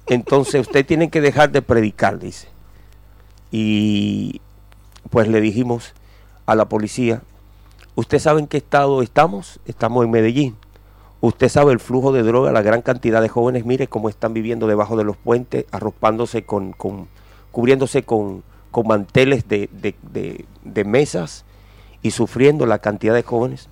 Entonces 0.07 0.63
ustedes 0.63 0.87
tienen 0.87 1.11
que 1.11 1.21
dejar 1.21 1.51
de 1.51 1.61
predicar, 1.61 2.19
dice. 2.19 2.49
Y 3.51 4.41
pues 5.11 5.29
le 5.29 5.41
dijimos 5.41 5.93
a 6.47 6.55
la 6.55 6.69
policía, 6.69 7.23
¿usted 7.95 8.19
sabe 8.19 8.41
en 8.41 8.47
qué 8.47 8.57
estado 8.57 9.03
estamos? 9.03 9.61
Estamos 9.67 10.05
en 10.05 10.11
Medellín. 10.11 10.57
Usted 11.21 11.49
sabe 11.49 11.73
el 11.73 11.81
flujo 11.81 12.13
de 12.13 12.23
droga, 12.23 12.53
la 12.53 12.63
gran 12.63 12.81
cantidad 12.81 13.21
de 13.21 13.29
jóvenes, 13.29 13.67
mire 13.67 13.89
cómo 13.89 14.09
están 14.09 14.33
viviendo 14.33 14.67
debajo 14.67 14.97
de 14.97 15.05
los 15.05 15.17
puentes, 15.17 15.67
arropándose 15.73 16.45
con, 16.45 16.73
con 16.73 17.09
cubriéndose 17.51 18.05
con, 18.05 18.45
con 18.71 18.87
manteles 18.87 19.49
de, 19.49 19.69
de, 19.73 20.85
mesas 20.85 21.45
y 22.03 22.11
sufriendo 22.11 22.67
la 22.67 22.79
cantidad 22.79 23.15
de 23.15 23.23
jóvenes. 23.23 23.69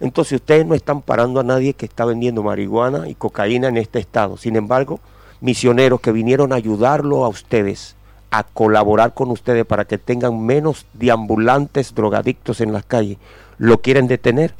Entonces 0.00 0.40
ustedes 0.40 0.66
no 0.66 0.74
están 0.74 1.00
parando 1.00 1.40
a 1.40 1.44
nadie 1.44 1.74
que 1.74 1.86
está 1.86 2.04
vendiendo 2.04 2.42
marihuana 2.42 3.08
y 3.08 3.14
cocaína 3.14 3.68
en 3.68 3.76
este 3.76 3.98
estado. 3.98 4.36
Sin 4.36 4.56
embargo, 4.56 5.00
misioneros 5.40 6.00
que 6.00 6.12
vinieron 6.12 6.52
a 6.52 6.56
ayudarlo 6.56 7.24
a 7.24 7.28
ustedes 7.28 7.96
a 8.32 8.44
colaborar 8.44 9.12
con 9.12 9.30
ustedes 9.30 9.66
para 9.66 9.84
que 9.84 9.98
tengan 9.98 10.44
menos 10.44 10.86
deambulantes 10.94 11.94
drogadictos 11.94 12.62
en 12.62 12.72
las 12.72 12.84
calles, 12.84 13.18
lo 13.58 13.82
quieren 13.82 14.06
detener, 14.06 14.54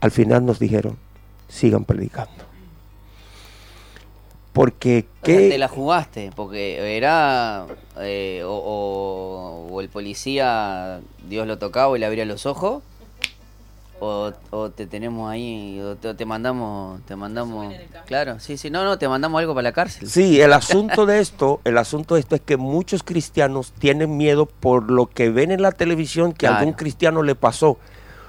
al 0.00 0.10
final 0.10 0.44
nos 0.44 0.58
dijeron, 0.58 0.98
sigan 1.48 1.84
predicando. 1.86 2.51
Porque 4.52 5.06
¿qué? 5.22 5.48
Te 5.48 5.58
la 5.58 5.68
jugaste, 5.68 6.30
porque 6.36 6.96
era 6.96 7.66
eh, 8.00 8.42
o, 8.44 9.68
o, 9.70 9.80
el 9.80 9.88
policía, 9.88 11.00
Dios 11.28 11.46
lo 11.46 11.58
tocaba 11.58 11.96
y 11.96 12.00
le 12.00 12.06
abría 12.06 12.26
los 12.26 12.44
ojos, 12.44 12.82
o, 14.04 14.70
te 14.74 14.86
tenemos 14.86 15.30
ahí, 15.30 15.80
o 15.80 15.94
te, 15.96 16.24
mandamos, 16.24 17.00
te 17.06 17.14
mandamos, 17.14 17.72
claro, 18.04 18.40
sí, 18.40 18.56
sí, 18.56 18.68
no, 18.68 18.84
no, 18.84 18.98
te 18.98 19.06
mandamos 19.06 19.38
algo 19.38 19.54
para 19.54 19.62
la 19.62 19.72
cárcel. 19.72 20.08
Sí, 20.08 20.40
el 20.40 20.52
asunto 20.52 21.06
de 21.06 21.20
esto, 21.20 21.60
el 21.64 21.78
asunto 21.78 22.14
de 22.14 22.20
esto 22.20 22.34
es 22.34 22.40
que 22.40 22.56
muchos 22.56 23.04
cristianos 23.04 23.72
tienen 23.78 24.16
miedo 24.16 24.46
por 24.46 24.90
lo 24.90 25.06
que 25.06 25.30
ven 25.30 25.52
en 25.52 25.62
la 25.62 25.70
televisión 25.70 26.32
que 26.32 26.48
a 26.48 26.56
algún 26.56 26.72
cristiano 26.72 27.22
le 27.22 27.36
pasó. 27.36 27.78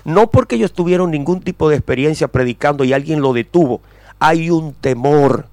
No 0.05 0.29
porque 0.29 0.55
ellos 0.55 0.73
tuvieron 0.73 1.09
ningún 1.09 1.41
tipo 1.41 1.69
de 1.69 1.77
experiencia 1.77 2.27
predicando 2.27 2.83
y 2.83 2.93
alguien 2.93 3.21
lo 3.21 3.33
detuvo. 3.33 3.81
Hay 4.19 4.51
un 4.51 4.73
temor. 4.73 5.47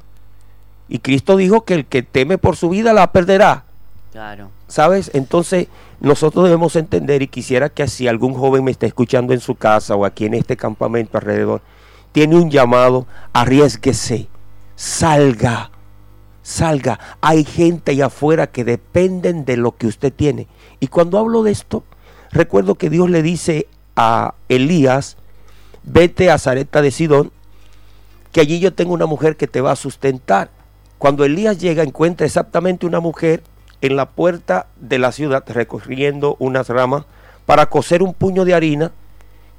Y 0.90 0.98
Cristo 0.98 1.37
dijo 1.37 1.64
que 1.64 1.74
el 1.74 1.87
que 1.87 2.03
teme 2.03 2.37
por 2.37 2.57
su 2.57 2.68
vida 2.68 2.92
la 2.92 3.12
perderá. 3.12 3.64
Claro. 4.11 4.50
¿Sabes? 4.66 5.12
Entonces, 5.14 5.68
nosotros 6.00 6.44
debemos 6.44 6.74
entender 6.74 7.22
y 7.22 7.29
quisiera 7.29 7.68
que 7.68 7.87
si 7.87 8.09
algún 8.09 8.35
joven 8.35 8.64
me 8.64 8.72
está 8.72 8.87
escuchando 8.87 9.33
en 9.33 9.38
su 9.38 9.55
casa 9.55 9.94
o 9.94 10.05
aquí 10.05 10.26
en 10.26 10.35
este 10.35 10.57
campamento 10.57 11.16
alrededor, 11.16 11.62
tiene 12.11 12.35
un 12.35 12.50
llamado, 12.50 13.07
arriesguese, 13.33 14.26
salga, 14.74 15.70
salga. 16.42 16.98
Hay 17.20 17.44
gente 17.44 17.92
allá 17.92 18.07
afuera 18.07 18.48
que 18.48 18.64
dependen 18.64 19.44
de 19.44 19.57
lo 19.57 19.76
que 19.76 19.87
usted 19.87 20.12
tiene. 20.12 20.48
Y 20.81 20.88
cuando 20.88 21.18
hablo 21.18 21.44
de 21.44 21.53
esto, 21.53 21.85
recuerdo 22.33 22.74
que 22.74 22.90
Dios 22.90 23.09
le 23.09 23.22
dice 23.22 23.68
a 23.94 24.35
Elías, 24.48 25.16
vete 25.85 26.33
a 26.33 26.38
Zareta 26.38 26.83
de 26.83 26.90
Sidón, 26.90 27.31
que 28.33 28.40
allí 28.40 28.59
yo 28.59 28.74
tengo 28.74 28.92
una 28.92 29.07
mujer 29.07 29.37
que 29.37 29.46
te 29.46 29.61
va 29.61 29.70
a 29.70 29.76
sustentar. 29.76 30.50
Cuando 31.00 31.24
Elías 31.24 31.56
llega, 31.56 31.82
encuentra 31.82 32.26
exactamente 32.26 32.84
una 32.84 33.00
mujer 33.00 33.42
en 33.80 33.96
la 33.96 34.10
puerta 34.10 34.66
de 34.76 34.98
la 34.98 35.12
ciudad 35.12 35.42
recogiendo 35.48 36.36
unas 36.38 36.68
ramas 36.68 37.06
para 37.46 37.70
coser 37.70 38.02
un 38.02 38.12
puño 38.12 38.44
de 38.44 38.52
harina 38.52 38.92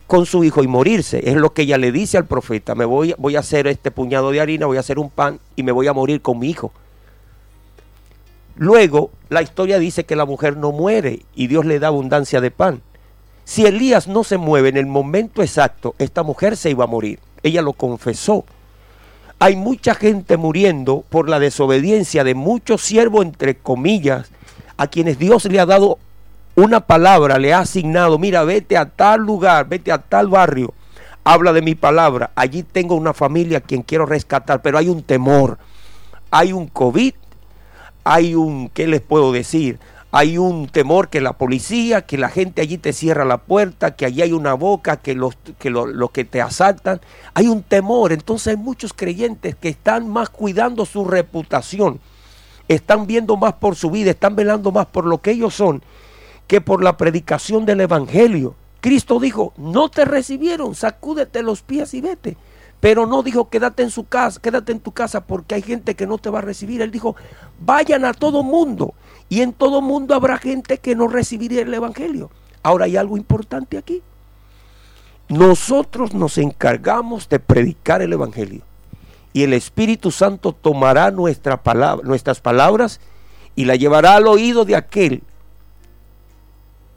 con 0.06 0.28
su 0.28 0.44
hijo 0.44 0.62
y 0.62 0.68
morirse. 0.68 1.28
Es 1.28 1.36
lo 1.36 1.52
que 1.52 1.64
ella 1.64 1.80
le 1.80 1.92
dice 1.92 2.20
al 2.20 2.28
profeta, 2.28 2.76
me 2.76 2.86
voy, 2.86 3.16
voy 3.18 3.38
a 3.38 3.40
hacer 3.40 3.66
este 3.66 3.90
puñado 3.90 4.30
de 4.30 4.40
harina, 4.40 4.68
voy 4.68 4.78
a 4.78 4.82
hacer 4.82 5.00
un 5.00 5.10
pan 5.10 5.40
y 5.56 5.64
me 5.64 5.72
voy 5.72 5.88
a 5.88 5.94
morir 5.94 6.22
con 6.22 6.38
mi 6.38 6.48
hijo. 6.48 6.72
Luego 8.56 9.10
la 9.30 9.42
historia 9.42 9.80
dice 9.80 10.04
que 10.04 10.16
la 10.16 10.26
mujer 10.26 10.58
no 10.58 10.72
muere 10.72 11.24
y 11.34 11.48
Dios 11.48 11.66
le 11.66 11.80
da 11.80 11.88
abundancia 11.88 12.40
de 12.40 12.52
pan. 12.52 12.84
Si 13.46 13.66
Elías 13.66 14.08
no 14.08 14.24
se 14.24 14.38
mueve 14.38 14.70
en 14.70 14.78
el 14.78 14.86
momento 14.86 15.42
exacto, 15.42 15.96
esta 15.98 16.22
mujer 16.22 16.56
se 16.56 16.70
iba 16.70 16.84
a 16.84 16.88
morir. 16.88 17.18
Ella 17.42 17.64
lo 17.64 17.74
confesó. 17.74 18.46
Hay 19.44 19.56
mucha 19.56 19.96
gente 19.96 20.38
muriendo 20.38 21.04
por 21.10 21.28
la 21.28 21.40
desobediencia 21.40 22.24
de 22.24 22.36
muchos 22.36 22.84
siervos, 22.84 23.26
entre 23.26 23.58
comillas, 23.58 24.30
a 24.78 24.86
quienes 24.86 25.18
Dios 25.18 25.46
le 25.46 25.60
ha 25.60 25.66
dado 25.66 25.98
una 26.54 26.82
palabra, 26.82 27.40
le 27.40 27.52
ha 27.52 27.62
asignado, 27.62 28.20
mira, 28.20 28.44
vete 28.44 28.78
a 28.78 28.86
tal 28.86 29.22
lugar, 29.22 29.68
vete 29.68 29.92
a 29.92 29.98
tal 29.98 30.28
barrio, 30.28 30.76
habla 31.24 31.54
de 31.54 31.64
mi 31.64 31.74
palabra, 31.74 32.30
allí 32.36 32.62
tengo 32.62 32.94
una 32.94 33.16
familia 33.16 33.58
a 33.58 33.62
quien 33.62 33.82
quiero 33.82 34.06
rescatar, 34.06 34.62
pero 34.62 34.78
hay 34.78 34.90
un 34.90 35.02
temor, 35.02 35.58
hay 36.30 36.54
un 36.54 36.68
COVID, 36.68 37.16
hay 38.04 38.36
un, 38.36 38.70
¿qué 38.70 38.86
les 38.86 39.02
puedo 39.02 39.32
decir? 39.32 39.80
Hay 40.12 40.38
un 40.38 40.68
temor 40.68 41.10
que 41.10 41.22
la 41.22 41.34
policía, 41.34 42.06
que 42.06 42.18
la 42.18 42.30
gente 42.30 42.62
allí 42.62 42.78
te 42.78 42.92
cierra 42.92 43.24
la 43.24 43.38
puerta, 43.38 43.96
que 43.96 44.06
allí 44.06 44.22
hay 44.22 44.34
una 44.34 44.54
boca, 44.54 44.98
que 44.98 45.16
los 45.16 45.36
que, 46.12 46.26
te 46.26 46.42
asaltan. 46.42 47.00
Hay 47.34 47.48
un 47.48 47.64
temor. 47.64 48.12
Entonces 48.12 48.48
hay 48.48 48.58
muchos 48.58 48.94
creyentes 48.94 49.56
que 49.56 49.70
están 49.70 50.10
más 50.10 50.30
cuidando 50.30 50.86
su 50.86 51.06
reputación, 51.06 52.02
están 52.68 53.08
viendo 53.08 53.38
más 53.38 53.54
por 53.54 53.76
su 53.76 53.90
vida, 53.90 54.12
están 54.12 54.36
velando 54.36 54.72
más 54.72 54.86
por 54.88 55.06
lo 55.06 55.22
que 55.22 55.32
ellos 55.32 55.54
son 55.54 55.82
que 56.52 56.60
por 56.60 56.84
la 56.84 56.98
predicación 56.98 57.66
del 57.66 57.80
Evangelio. 57.80 58.56
Cristo 58.82 59.22
dijo, 59.22 59.54
no 59.56 59.88
te 59.88 60.04
recibieron, 60.04 60.76
sacúdete 60.76 61.44
los 61.44 61.62
pies 61.62 61.94
y 61.94 62.02
vete. 62.02 62.36
Pero 62.82 63.06
no 63.06 63.24
dijo, 63.24 63.48
quédate 63.48 63.84
en 63.84 63.90
su 63.90 64.06
casa, 64.06 64.42
quédate 64.42 64.74
en 64.74 64.82
tu 64.82 64.92
casa 64.92 65.22
porque 65.22 65.56
hay 65.56 65.62
gente 65.62 65.96
que 65.96 66.06
no 66.06 66.18
te 66.18 66.30
va 66.30 66.40
a 66.40 66.42
recibir. 66.42 66.82
Él 66.82 66.92
dijo, 66.92 67.16
vayan 67.62 68.04
a 68.04 68.14
todo 68.14 68.44
mundo 68.44 68.94
y 69.32 69.42
en 69.42 69.54
todo 69.54 69.82
mundo 69.82 70.14
habrá 70.14 70.38
gente 70.38 70.80
que 70.80 70.94
no 70.94 71.08
recibirá 71.08 71.62
el 71.62 71.74
Evangelio. 71.74 72.30
Ahora 72.64 72.84
hay 72.84 72.98
algo 72.98 73.16
importante 73.16 73.78
aquí. 73.78 74.02
Nosotros 75.30 76.14
nos 76.14 76.38
encargamos 76.38 77.30
de 77.30 77.40
predicar 77.40 78.02
el 78.02 78.12
Evangelio. 78.12 78.62
Y 79.32 79.44
el 79.44 79.54
Espíritu 79.54 80.12
Santo 80.12 80.52
tomará 80.52 81.12
nuestra 81.12 81.64
palabra, 81.64 82.06
nuestras 82.06 82.42
palabras 82.42 83.00
y 83.56 83.64
la 83.64 83.78
llevará 83.78 84.18
al 84.18 84.28
oído 84.28 84.66
de 84.66 84.76
aquel 84.76 85.24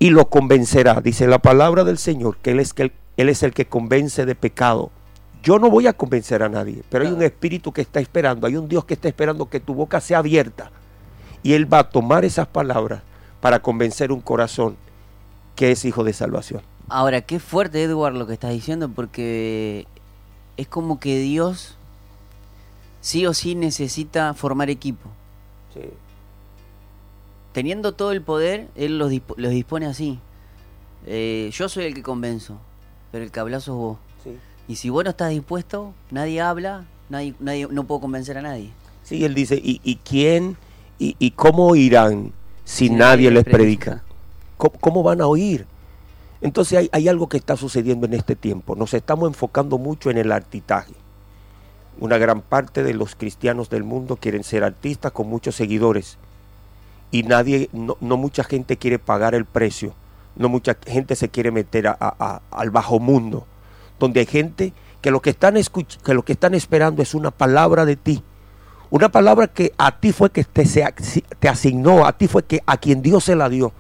y 0.01 0.11
lo 0.11 0.29
convencerá. 0.29 1.01
Dice 1.01 1.29
la 1.29 1.39
palabra 1.39 1.85
del 1.85 1.99
Señor 1.99 2.39
que 2.39 2.51
Él 2.51 2.59
es, 2.59 2.75
que 2.75 2.91
él 3.17 3.29
es 3.29 3.45
el 3.45 3.55
que 3.55 3.67
convence 3.67 4.27
de 4.27 4.35
pecado. 4.35 4.91
Yo 5.45 5.61
no 5.61 5.71
voy 5.71 5.87
a 5.87 5.93
convencer 5.93 6.43
a 6.43 6.49
nadie, 6.49 6.83
pero 6.91 7.07
hay 7.07 7.13
un 7.13 7.23
espíritu 7.23 7.71
que 7.71 7.83
está 7.83 8.01
esperando, 8.01 8.49
hay 8.49 8.57
un 8.57 8.69
Dios 8.69 8.85
que 8.87 8.95
está 8.95 9.07
esperando 9.07 9.49
que 9.49 9.61
tu 9.61 9.73
boca 9.73 10.01
sea 10.01 10.19
abierta 10.19 10.73
y 11.45 11.53
Él 11.53 11.73
va 11.73 11.81
a 11.81 11.91
tomar 11.91 12.25
esas 12.25 12.49
palabras 12.49 13.03
para 13.41 13.61
convencer 13.61 14.11
un 14.11 14.23
corazón 14.23 14.77
que 15.55 15.71
es 15.71 15.85
hijo 15.85 16.03
de 16.03 16.15
salvación. 16.15 16.63
Ahora, 16.89 17.21
qué 17.21 17.39
fuerte, 17.39 17.83
Edward, 17.83 18.15
lo 18.15 18.27
que 18.27 18.33
estás 18.33 18.51
diciendo, 18.51 18.89
porque 18.89 19.87
es 20.57 20.67
como 20.67 20.99
que 20.99 21.19
Dios 21.19 21.77
sí 23.03 23.27
o 23.27 23.35
sí 23.35 23.55
necesita 23.55 24.33
formar 24.33 24.71
equipo. 24.71 25.11
Sí. 25.75 25.83
Teniendo 27.53 27.93
todo 27.93 28.13
el 28.13 28.23
poder, 28.23 28.69
Él 28.75 28.99
los, 28.99 29.11
dispone 29.11 29.87
así. 29.87 30.19
Eh, 31.07 31.51
yo 31.53 31.69
soy 31.69 31.85
el 31.85 31.95
que 31.95 32.03
convenzo, 32.03 32.59
pero 33.13 33.23
el 33.23 33.31
que 33.31 33.41
habla 33.41 33.61
sos 33.61 33.77
vos. 33.77 33.99
Sí. 34.25 34.39
Y 34.67 34.77
si 34.77 34.89
vos 34.89 35.05
no 35.05 35.11
estás 35.11 35.29
dispuesto, 35.29 35.93
nadie 36.11 36.41
habla, 36.41 36.87
nadie, 37.11 37.35
nadie, 37.39 37.69
no 37.71 37.85
puedo 37.85 38.01
convencer 38.01 38.39
a 38.39 38.43
nadie. 38.43 38.71
Sí, 39.03 39.23
él 39.27 39.35
dice, 39.35 39.61
¿y, 39.63 39.83
y 39.85 39.97
quién 39.97 40.57
¿Y, 40.99 41.31
cómo 41.33 41.75
irán 41.75 42.33
si, 42.65 42.89
nadie 42.89 43.31
les 43.31 43.45
predica? 43.45 44.03
¿Cómo, 44.57 45.03
van 45.03 45.21
a 45.21 45.27
oír? 45.27 45.67
Entonces 46.41 46.79
hay, 46.79 46.89
hay, 46.93 47.09
algo 47.09 47.29
que 47.29 47.37
está 47.37 47.57
sucediendo 47.57 48.07
en 48.07 48.15
este 48.15 48.37
tiempo. 48.37 48.77
Nos 48.77 48.95
estamos 48.95 49.29
enfocando 49.29 49.79
mucho 49.79 50.11
en 50.11 50.19
el 50.19 50.31
artitaje. 50.31 50.95
Una 51.99 52.19
gran 52.19 52.43
parte 52.43 52.83
de 52.83 52.95
los 52.95 53.15
cristianos 53.17 53.71
del 53.71 53.83
mundo 53.83 54.17
quieren 54.17 54.45
ser 54.45 54.65
artistas 54.65 55.13
con 55.13 55.29
muchos 55.29 55.57
seguidores. 55.57 56.17
Y 57.11 57.23
nadie, 57.23 57.69
no, 57.73 57.97
mucha 58.01 58.45
gente 58.45 58.77
quiere 58.77 58.99
pagar 58.99 59.35
el 59.35 59.45
precio. 59.45 59.95
No 60.37 60.49
mucha 60.49 60.77
gente 60.87 61.17
se 61.17 61.29
quiere 61.29 61.51
meter 61.51 61.87
al 61.89 62.71
bajo 62.71 62.99
mundo. 62.99 63.47
Donde 63.99 64.21
hay 64.21 64.27
gente 64.27 64.73
que 65.01 65.11
lo 65.11 65.21
que, 65.21 65.31
están 65.31 65.55
que 66.05 66.15
lo 66.15 66.25
que 66.25 66.33
están 66.33 66.55
esperando 66.55 67.03
es 67.03 67.15
una 67.15 67.31
palabra 67.31 67.85
de 67.85 67.97
ti 67.97 68.23
una 68.95 69.09
palabra 69.09 69.49
que 69.49 69.73
a 69.77 69.99
ti 69.99 70.13
fue 70.13 70.31
que 70.31 70.45
te, 70.45 70.65
te 71.41 71.49
asignó, 71.49 72.07
a 72.07 72.17
ti 72.17 72.29
fue 72.29 72.45
que 72.45 72.63
a 72.65 72.77
quien 72.77 73.03
Dios 73.03 73.25
se 73.25 73.35
la 73.35 73.49
dio. 73.49 73.73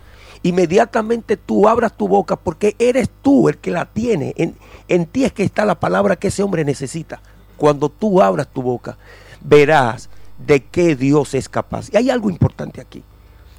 Inmediatamente 0.42 1.37
tú 1.37 1.68
abras 1.68 1.96
tu 1.96 2.09
boca 2.09 2.35
porque 2.35 2.74
eres 2.81 3.09
tú 3.22 3.48
el 3.48 3.59
que 3.59 3.70
la 3.70 3.85
tiene. 3.85 4.35
En, 4.37 4.57
en 4.88 5.07
ti 5.07 5.24
es 5.24 5.33
que 5.33 5.44
está 5.44 5.64
la 5.66 5.79
palabra 5.79 6.16
que 6.16 6.27
ese 6.27 6.42
hombre 6.42 6.64
necesita. 6.64 7.22
Cuando 7.57 7.90
tú 7.90 8.20
abras 8.20 8.48
tu 8.48 8.61
boca, 8.61 8.98
verás 9.40 10.11
de 10.44 10.64
qué 10.64 10.96
Dios 10.96 11.35
es 11.35 11.48
capaz. 11.48 11.90
Y 11.92 11.96
hay 11.96 12.11
algo 12.11 12.29
importante 12.29 12.81
aquí. 12.81 13.05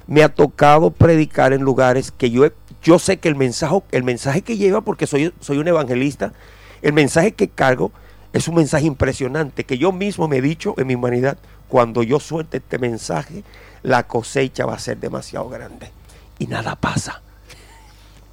Me 0.06 0.22
ha 0.22 0.28
tocado 0.28 0.90
predicar 0.90 1.54
en 1.54 1.62
lugares 1.62 2.10
que 2.10 2.30
yo, 2.30 2.46
yo 2.82 2.98
sé 2.98 3.16
que 3.16 3.30
el 3.30 3.34
mensaje, 3.34 3.82
el 3.92 4.04
mensaje 4.04 4.42
que 4.42 4.58
lleva, 4.58 4.82
porque 4.82 5.06
soy, 5.06 5.32
soy 5.40 5.56
un 5.56 5.68
evangelista, 5.68 6.34
el 6.82 6.92
mensaje 6.92 7.32
que 7.32 7.48
cargo 7.48 7.92
es 8.36 8.48
un 8.48 8.56
mensaje 8.56 8.84
impresionante 8.84 9.64
que 9.64 9.78
yo 9.78 9.92
mismo 9.92 10.28
me 10.28 10.36
he 10.36 10.42
dicho 10.42 10.74
en 10.76 10.88
mi 10.88 10.94
humanidad, 10.94 11.38
cuando 11.68 12.02
yo 12.02 12.20
suelte 12.20 12.58
este 12.58 12.78
mensaje, 12.78 13.44
la 13.82 14.06
cosecha 14.06 14.66
va 14.66 14.74
a 14.74 14.78
ser 14.78 14.98
demasiado 14.98 15.48
grande. 15.48 15.90
Y 16.38 16.46
nada 16.46 16.76
pasa. 16.76 17.22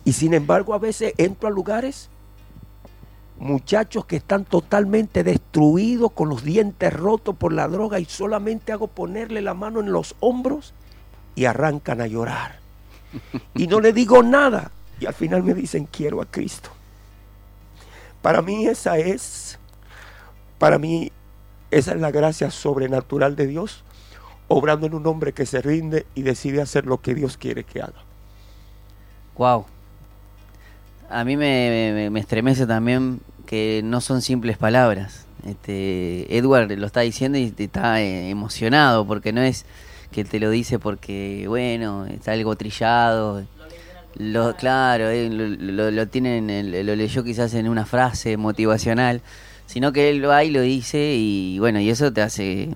Y 0.04 0.12
sin 0.12 0.34
embargo 0.34 0.74
a 0.74 0.78
veces 0.78 1.14
entro 1.18 1.48
a 1.48 1.52
lugares, 1.52 2.10
muchachos 3.40 4.06
que 4.06 4.18
están 4.18 4.44
totalmente 4.44 5.24
destruidos, 5.24 6.12
con 6.12 6.28
los 6.28 6.44
dientes 6.44 6.92
rotos 6.92 7.38
por 7.38 7.54
la 7.54 7.70
droga, 7.70 7.98
y 8.02 8.06
solamente 8.06 8.74
hago 8.74 8.88
ponerle 8.88 9.42
la 9.42 9.54
mano 9.54 9.80
en 9.80 9.94
los 9.94 10.16
hombros 10.20 10.74
y 11.34 11.46
arrancan 11.46 12.02
a 12.02 12.08
llorar. 12.08 12.60
Y 13.56 13.68
no 13.68 13.80
le 13.80 13.94
digo 13.94 14.22
nada. 14.22 14.72
Y 15.00 15.06
al 15.06 15.14
final 15.14 15.44
me 15.44 15.54
dicen, 15.54 15.88
quiero 15.90 16.22
a 16.22 16.26
Cristo. 16.26 16.70
Para 18.22 18.42
mí 18.42 18.68
esa 18.68 18.98
es 18.98 19.60
para 20.60 20.78
mí, 20.80 21.12
esa 21.72 21.94
es 21.94 22.00
la 22.02 22.12
gracia 22.12 22.52
sobrenatural 22.52 23.36
de 23.36 23.48
Dios. 23.48 23.84
obrando 24.50 24.86
en 24.86 24.94
un 24.94 25.08
hombre 25.08 25.32
que 25.34 25.46
se 25.46 25.62
rinde 25.62 26.06
y 26.16 26.22
decide 26.22 26.62
hacer 26.62 26.86
lo 26.86 27.02
que 27.02 27.16
Dios 27.16 27.38
quiere 27.38 27.64
que 27.64 27.82
haga. 27.82 28.04
Wow. 29.38 29.66
A 31.10 31.24
mí 31.24 31.38
me, 31.38 31.92
me- 31.96 32.10
me 32.10 32.20
estremece 32.20 32.68
también 32.68 33.22
que 33.48 33.82
no 33.84 34.02
son 34.02 34.22
simples 34.22 34.58
palabras. 34.58 35.26
Este, 35.48 36.38
Edward 36.38 36.72
lo 36.78 36.86
está 36.86 37.02
diciendo 37.02 37.38
y 37.38 37.54
está 37.58 38.02
eh, 38.02 38.30
emocionado 38.30 39.06
porque 39.08 39.32
no 39.34 39.42
es 39.42 39.66
que 40.12 40.24
te 40.24 40.40
lo 40.40 40.50
dice 40.50 40.78
porque, 40.78 41.46
bueno, 41.48 42.06
está 42.06 42.34
algo 42.34 42.56
trillado. 42.56 43.44
Lo, 44.16 44.56
claro, 44.56 45.06
lo, 45.12 45.48
lo- 45.48 45.92
lo 45.92 46.08
tiene 46.10 46.38
en 46.38 46.50
el- 46.50 46.86
lo 46.86 46.96
leyó 46.96 47.24
quizás 47.24 47.54
en 47.56 47.68
una 47.68 47.86
frase 47.86 48.38
motivacional, 48.38 49.22
sino 49.66 49.92
que 49.92 50.10
él 50.10 50.28
va 50.28 50.44
y 50.44 50.52
lo 50.52 50.62
dice 50.62 51.16
y 51.18 51.60
bueno, 51.60 51.80
y 51.80 51.90
eso 51.90 52.12
te 52.12 52.22
hace 52.22 52.76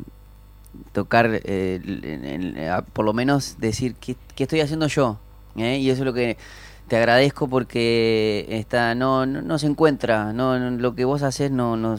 tocar, 0.94 1.42
eh, 1.44 2.82
por 2.94 3.06
lo 3.06 3.14
menos 3.14 3.58
decir, 3.60 3.96
¿qué, 3.96 4.16
estoy 4.38 4.62
haciendo 4.62 4.88
yo? 4.88 5.20
¿Eh? 5.56 5.78
Y 5.78 5.90
eso 5.90 6.02
es 6.02 6.06
lo 6.06 6.14
que 6.14 6.38
te 6.88 6.98
agradezco 6.98 7.48
porque 7.48 8.46
está, 8.50 8.96
no, 8.96 9.26
no, 9.26 9.42
no 9.42 9.60
se 9.60 9.68
encuentra, 9.68 10.34
no, 10.34 10.58
no- 10.60 10.72
lo 10.72 10.96
que 10.96 11.06
vos 11.06 11.22
haces 11.24 11.52
no, 11.52 11.76
no, 11.78 11.98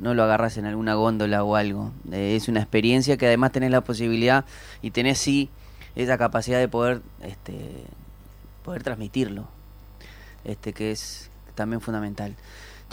no 0.00 0.14
lo 0.14 0.22
agarras 0.22 0.56
en 0.58 0.66
alguna 0.66 0.94
góndola 0.94 1.42
o 1.44 1.56
algo. 1.56 1.90
Eh, 2.12 2.36
es 2.36 2.48
una 2.48 2.60
experiencia 2.60 3.16
que 3.16 3.26
además 3.26 3.52
tenés 3.52 3.70
la 3.70 3.80
posibilidad 3.80 4.44
y 4.82 4.90
tenés 4.90 5.18
sí 5.18 5.48
esa 5.96 6.18
capacidad 6.18 6.58
de 6.58 6.68
poder, 6.68 7.00
este, 7.22 7.84
poder 8.64 8.82
transmitirlo, 8.82 9.44
este, 10.44 10.72
que 10.72 10.90
es 10.90 11.30
también 11.54 11.80
fundamental. 11.80 12.34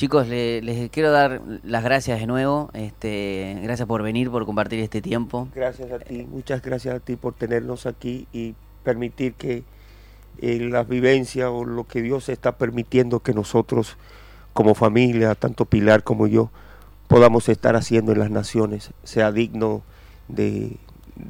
Chicos, 0.02 0.28
le- 0.28 0.64
les 0.64 0.90
quiero 0.90 1.12
dar 1.12 1.44
las 1.62 1.84
gracias 1.84 2.20
de 2.20 2.26
nuevo. 2.26 2.72
Este, 2.74 3.60
gracias 3.62 3.88
por 3.88 4.02
venir, 4.02 4.32
por 4.32 4.48
compartir 4.48 4.80
este 4.80 5.00
tiempo. 5.00 5.48
Gracias 5.54 5.92
a 5.92 6.00
ti, 6.00 6.26
muchas 6.28 6.64
gracias 6.64 6.96
a 6.96 7.00
ti 7.00 7.16
por 7.18 7.36
tenernos 7.36 7.86
aquí 7.86 8.26
y 8.34 8.56
permitir 8.84 9.34
que 9.34 9.64
eh, 10.40 10.58
la 10.60 10.82
vivencia 10.82 11.52
o 11.52 11.66
lo 11.66 11.84
que 11.84 12.02
Dios 12.02 12.30
está 12.30 12.54
permitiendo 12.54 13.20
que 13.20 13.36
nosotros 13.36 13.96
como 14.54 14.74
familia, 14.74 15.36
tanto 15.36 15.66
Pilar 15.66 16.02
como 16.02 16.26
yo, 16.26 16.50
podamos 17.08 17.48
estar 17.48 17.76
haciendo 17.76 18.12
en 18.12 18.18
las 18.18 18.32
naciones, 18.32 18.90
sea 19.04 19.32
digno 19.32 19.84
de, 20.28 20.78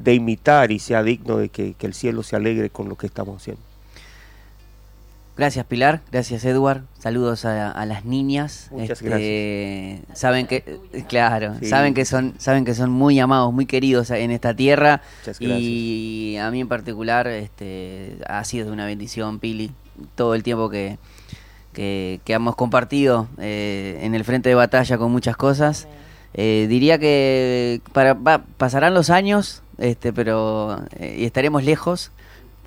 imitar 0.06 0.72
y 0.72 0.78
sea 0.78 1.02
digno 1.02 1.36
de 1.36 1.50
que 1.50 1.76
el 1.78 1.92
cielo 1.92 2.22
se 2.22 2.36
alegre 2.36 2.70
con 2.70 2.88
lo 2.88 2.96
que 2.96 3.04
estamos 3.04 3.36
haciendo. 3.36 3.71
Gracias 5.34 5.64
Pilar, 5.64 6.02
gracias 6.12 6.44
Edward, 6.44 6.82
saludos 6.98 7.46
a, 7.46 7.70
a 7.70 7.86
las 7.86 8.04
niñas. 8.04 8.68
Muchas 8.70 9.00
Este, 9.00 10.02
Saben 10.12 10.46
que, 10.46 10.78
claro, 11.08 11.54
Sí. 11.58 11.66
saben 11.68 11.94
que 11.94 12.04
son, 12.04 12.34
saben 12.36 12.66
que 12.66 12.74
son 12.74 12.90
muy 12.90 13.18
amados, 13.18 13.50
muy 13.52 13.64
queridos 13.64 14.10
en 14.10 14.30
esta 14.30 14.54
tierra 14.54 15.00
Muchas 15.20 15.40
gracias. 15.40 15.58
y 15.62 16.36
a 16.38 16.50
mí 16.50 16.60
en 16.60 16.68
particular, 16.68 17.26
este, 17.28 18.18
ha 18.26 18.44
sido 18.44 18.70
una 18.74 18.84
bendición 18.84 19.38
Pili 19.38 19.72
todo 20.16 20.34
el 20.34 20.42
tiempo 20.42 20.68
que 20.68 20.98
que, 21.72 22.20
que 22.26 22.34
hemos 22.34 22.54
compartido 22.54 23.28
eh, 23.38 23.98
en 24.02 24.14
el 24.14 24.24
frente 24.24 24.50
de 24.50 24.54
batalla 24.54 24.98
con 24.98 25.10
muchas 25.10 25.38
cosas. 25.38 25.88
Eh, 26.34 26.66
diría 26.68 26.98
que 26.98 27.80
para, 27.94 28.12
va- 28.12 28.44
pasarán 28.58 28.92
los 28.92 29.08
años, 29.08 29.62
este, 29.78 30.12
pero 30.12 30.82
eh, 30.98 31.16
y 31.20 31.24
estaremos 31.24 31.64
lejos, 31.64 32.12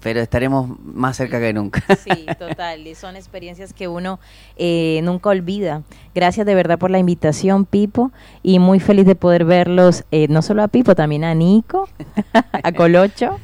pero 0.01 0.19
estaremos 0.21 0.69
más 0.83 1.17
cerca 1.17 1.39
que 1.39 1.51
nunca. 1.53 1.83
Sí, 2.03 2.25
total. 2.37 2.85
y 2.85 2.93
Son 2.95 3.15
experiencias 3.15 3.73
que 3.73 3.87
uno 3.87 4.19
eh, 4.57 4.99
nunca 5.03 5.29
olvida. 5.29 5.81
Gracias 6.13 6.45
de 6.45 6.53
verdad 6.53 6.77
por 6.77 6.91
la 6.91 6.99
invitación, 6.99 7.65
Pipo. 7.65 8.11
Y 8.43 8.59
muy 8.59 8.79
feliz 8.79 9.05
de 9.07 9.15
poder 9.15 9.45
verlos, 9.45 10.03
eh, 10.11 10.27
no 10.29 10.41
solo 10.43 10.61
a 10.63 10.67
Pipo, 10.67 10.93
también 10.95 11.23
a 11.23 11.33
Nico, 11.33 11.89
a 12.51 12.71
Colocho. 12.73 13.39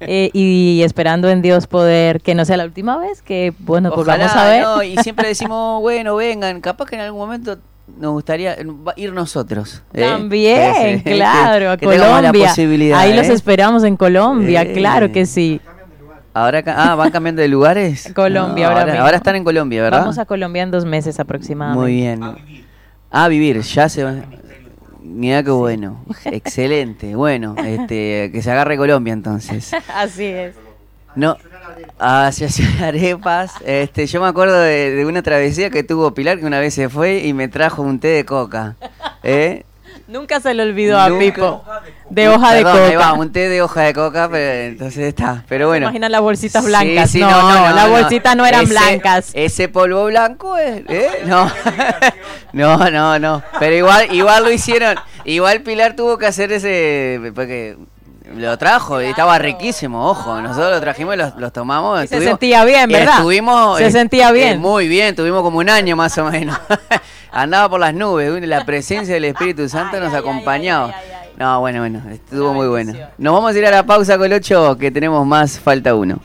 eh, 0.00 0.30
y 0.32 0.82
esperando 0.84 1.28
en 1.30 1.42
Dios 1.42 1.66
poder, 1.68 2.20
que 2.20 2.34
no 2.34 2.44
sea 2.44 2.56
la 2.56 2.64
última 2.64 2.96
vez, 2.98 3.22
que 3.22 3.52
bueno, 3.60 3.90
pues 3.90 4.00
Ojalá, 4.06 4.26
vamos 4.26 4.42
a 4.42 4.48
ver. 4.48 4.62
¿no? 4.62 4.82
Y 4.82 4.96
siempre 4.98 5.28
decimos, 5.34 5.80
bueno, 5.80 6.16
vengan, 6.16 6.60
capaz 6.60 6.86
que 6.88 6.96
en 6.96 7.02
algún 7.02 7.20
momento 7.20 7.56
nos 7.98 8.12
gustaría 8.12 8.54
eh, 8.54 8.66
ir 8.96 9.12
nosotros. 9.12 9.82
¿eh? 9.94 10.00
También, 10.02 10.98
Sí, 10.98 11.02
claro, 11.04 11.70
a 11.72 11.76
que 11.76 11.86
la 11.86 12.20
Colombia. 12.20 12.48
posibilidad, 12.48 12.98
Ahí 12.98 13.14
los 13.14 13.26
esperamos 13.28 13.84
en 13.84 13.96
Colombia, 13.96 14.62
Eh. 14.62 14.72
claro 14.72 15.12
que 15.12 15.26
sí. 15.26 15.60
Ahora, 16.32 16.62
ca- 16.62 16.74
ah, 16.92 16.94
van 16.94 17.10
cambiando 17.10 17.42
de 17.42 17.48
lugares. 17.48 18.12
Colombia, 18.14 18.64
No, 18.66 18.68
ahora 18.70 18.80
ahora, 18.82 18.92
mismo. 18.92 19.04
ahora 19.06 19.16
están 19.16 19.36
en 19.36 19.44
Colombia, 19.44 19.82
¿verdad? 19.82 20.00
Vamos 20.00 20.18
a 20.18 20.24
Colombia 20.26 20.62
en 20.62 20.70
dos 20.70 20.84
meses 20.84 21.18
aproximadamente. 21.20 21.80
Muy 21.82 21.92
bien. 21.94 22.20
A 23.10 23.28
vivir, 23.28 23.60
ya 23.62 23.88
se 23.88 24.04
va. 24.04 24.14
Mira 25.02 25.42
qué 25.42 25.50
bueno. 25.50 26.04
Excelente. 26.24 27.16
Bueno, 27.16 27.56
este, 27.64 28.30
que 28.32 28.42
se 28.42 28.50
agarre 28.50 28.76
Colombia 28.76 29.12
entonces. 29.12 29.72
Así 29.94 30.24
es. 30.24 30.54
No, 31.16 31.36
hacia 31.98 32.48
Ciudad 32.48 32.84
Arepas. 32.88 33.52
Este, 33.66 34.06
yo 34.06 34.20
me 34.20 34.28
acuerdo 34.28 34.60
de, 34.60 34.92
de 34.94 35.04
una 35.06 35.22
travesía 35.22 35.68
que 35.70 35.82
tuvo 35.82 36.14
Pilar 36.14 36.38
que 36.38 36.46
una 36.46 36.60
vez 36.60 36.74
se 36.74 36.88
fue 36.88 37.26
y 37.26 37.32
me 37.32 37.48
trajo 37.48 37.82
un 37.82 37.98
té 37.98 38.08
de 38.08 38.24
coca. 38.24 38.76
¿Eh? 39.24 39.64
Nunca 40.08 40.40
se 40.40 40.52
le 40.54 40.62
olvidó 40.64 40.98
a 40.98 41.08
Nunca. 41.08 41.24
Pipo. 41.24 41.64
De 42.08 42.28
hoja 42.28 42.52
de 42.54 42.62
Perdón, 42.64 42.82
ahí 42.82 42.92
coca. 42.94 43.06
va, 43.06 43.12
un 43.12 43.32
té 43.32 43.48
de 43.48 43.62
hoja 43.62 43.82
de 43.82 43.94
coca, 43.94 44.28
pero 44.30 44.52
entonces 44.72 44.98
está. 45.08 45.44
Pero 45.48 45.68
bueno. 45.68 45.84
Imagina 45.86 46.08
las 46.08 46.20
bolsitas 46.20 46.62
Sí, 46.64 46.68
blancas. 46.68 47.10
sí, 47.10 47.20
no, 47.20 47.30
no, 47.30 47.74
las 47.74 47.88
bolsitas 47.88 48.34
no 48.36 48.44
eran 48.44 48.64
Ese- 48.64 48.72
blancas. 48.72 49.30
Ese 49.34 49.68
polvo 49.68 50.06
blanco, 50.06 50.56
es, 50.56 50.82
¿eh? 50.88 51.08
No. 51.26 51.50
no, 52.52 52.90
no, 52.90 53.18
no. 53.18 53.42
Pero 53.58 53.76
igual, 53.76 54.12
igual 54.14 54.42
lo 54.44 54.50
hicieron. 54.50 54.96
Igual 55.24 55.60
Pilar 55.60 55.94
tuvo 55.94 56.18
que 56.18 56.26
hacer 56.26 56.50
ese. 56.52 57.32
Porque 57.34 57.76
lo 58.34 58.56
trajo 58.58 59.00
y 59.00 59.06
estaba 59.06 59.38
riquísimo, 59.38 60.08
ojo. 60.08 60.40
Nosotros 60.40 60.70
lo 60.70 60.80
trajimos 60.80 61.14
y 61.14 61.18
los, 61.18 61.36
los 61.36 61.52
tomamos. 61.52 62.04
Y 62.04 62.08
se 62.08 62.20
sentía 62.20 62.64
bien, 62.64 62.88
¿verdad? 62.88 63.16
Estuvimos. 63.18 63.78
Se 63.78 63.86
eh, 63.86 63.90
sentía 63.90 64.30
bien. 64.32 64.54
eh, 64.54 64.58
muy 64.58 64.88
bien, 64.88 65.14
tuvimos 65.14 65.42
como 65.42 65.58
un 65.58 65.68
año 65.68 65.96
más 65.96 66.16
o 66.18 66.24
menos. 66.24 66.58
Andaba 67.32 67.68
por 67.68 67.80
las 67.80 67.94
nubes, 67.94 68.46
la 68.46 68.64
presencia 68.64 69.14
del 69.14 69.24
Espíritu 69.24 69.68
Santo 69.68 69.96
Ay, 69.96 70.02
nos 70.02 70.12
ay, 70.12 70.18
acompañaba. 70.20 70.94
ay. 70.96 71.10
No, 71.38 71.60
bueno, 71.60 71.80
bueno, 71.80 72.02
estuvo 72.10 72.50
Una 72.50 72.52
muy 72.58 72.68
bueno. 72.68 72.92
Nos 73.16 73.32
vamos 73.32 73.54
a 73.54 73.58
ir 73.58 73.66
a 73.66 73.70
la 73.70 73.82
pausa 73.84 74.18
con 74.18 74.26
el 74.26 74.34
8 74.34 74.76
que 74.78 74.90
tenemos 74.90 75.26
más, 75.26 75.58
falta 75.58 75.94
uno. 75.94 76.20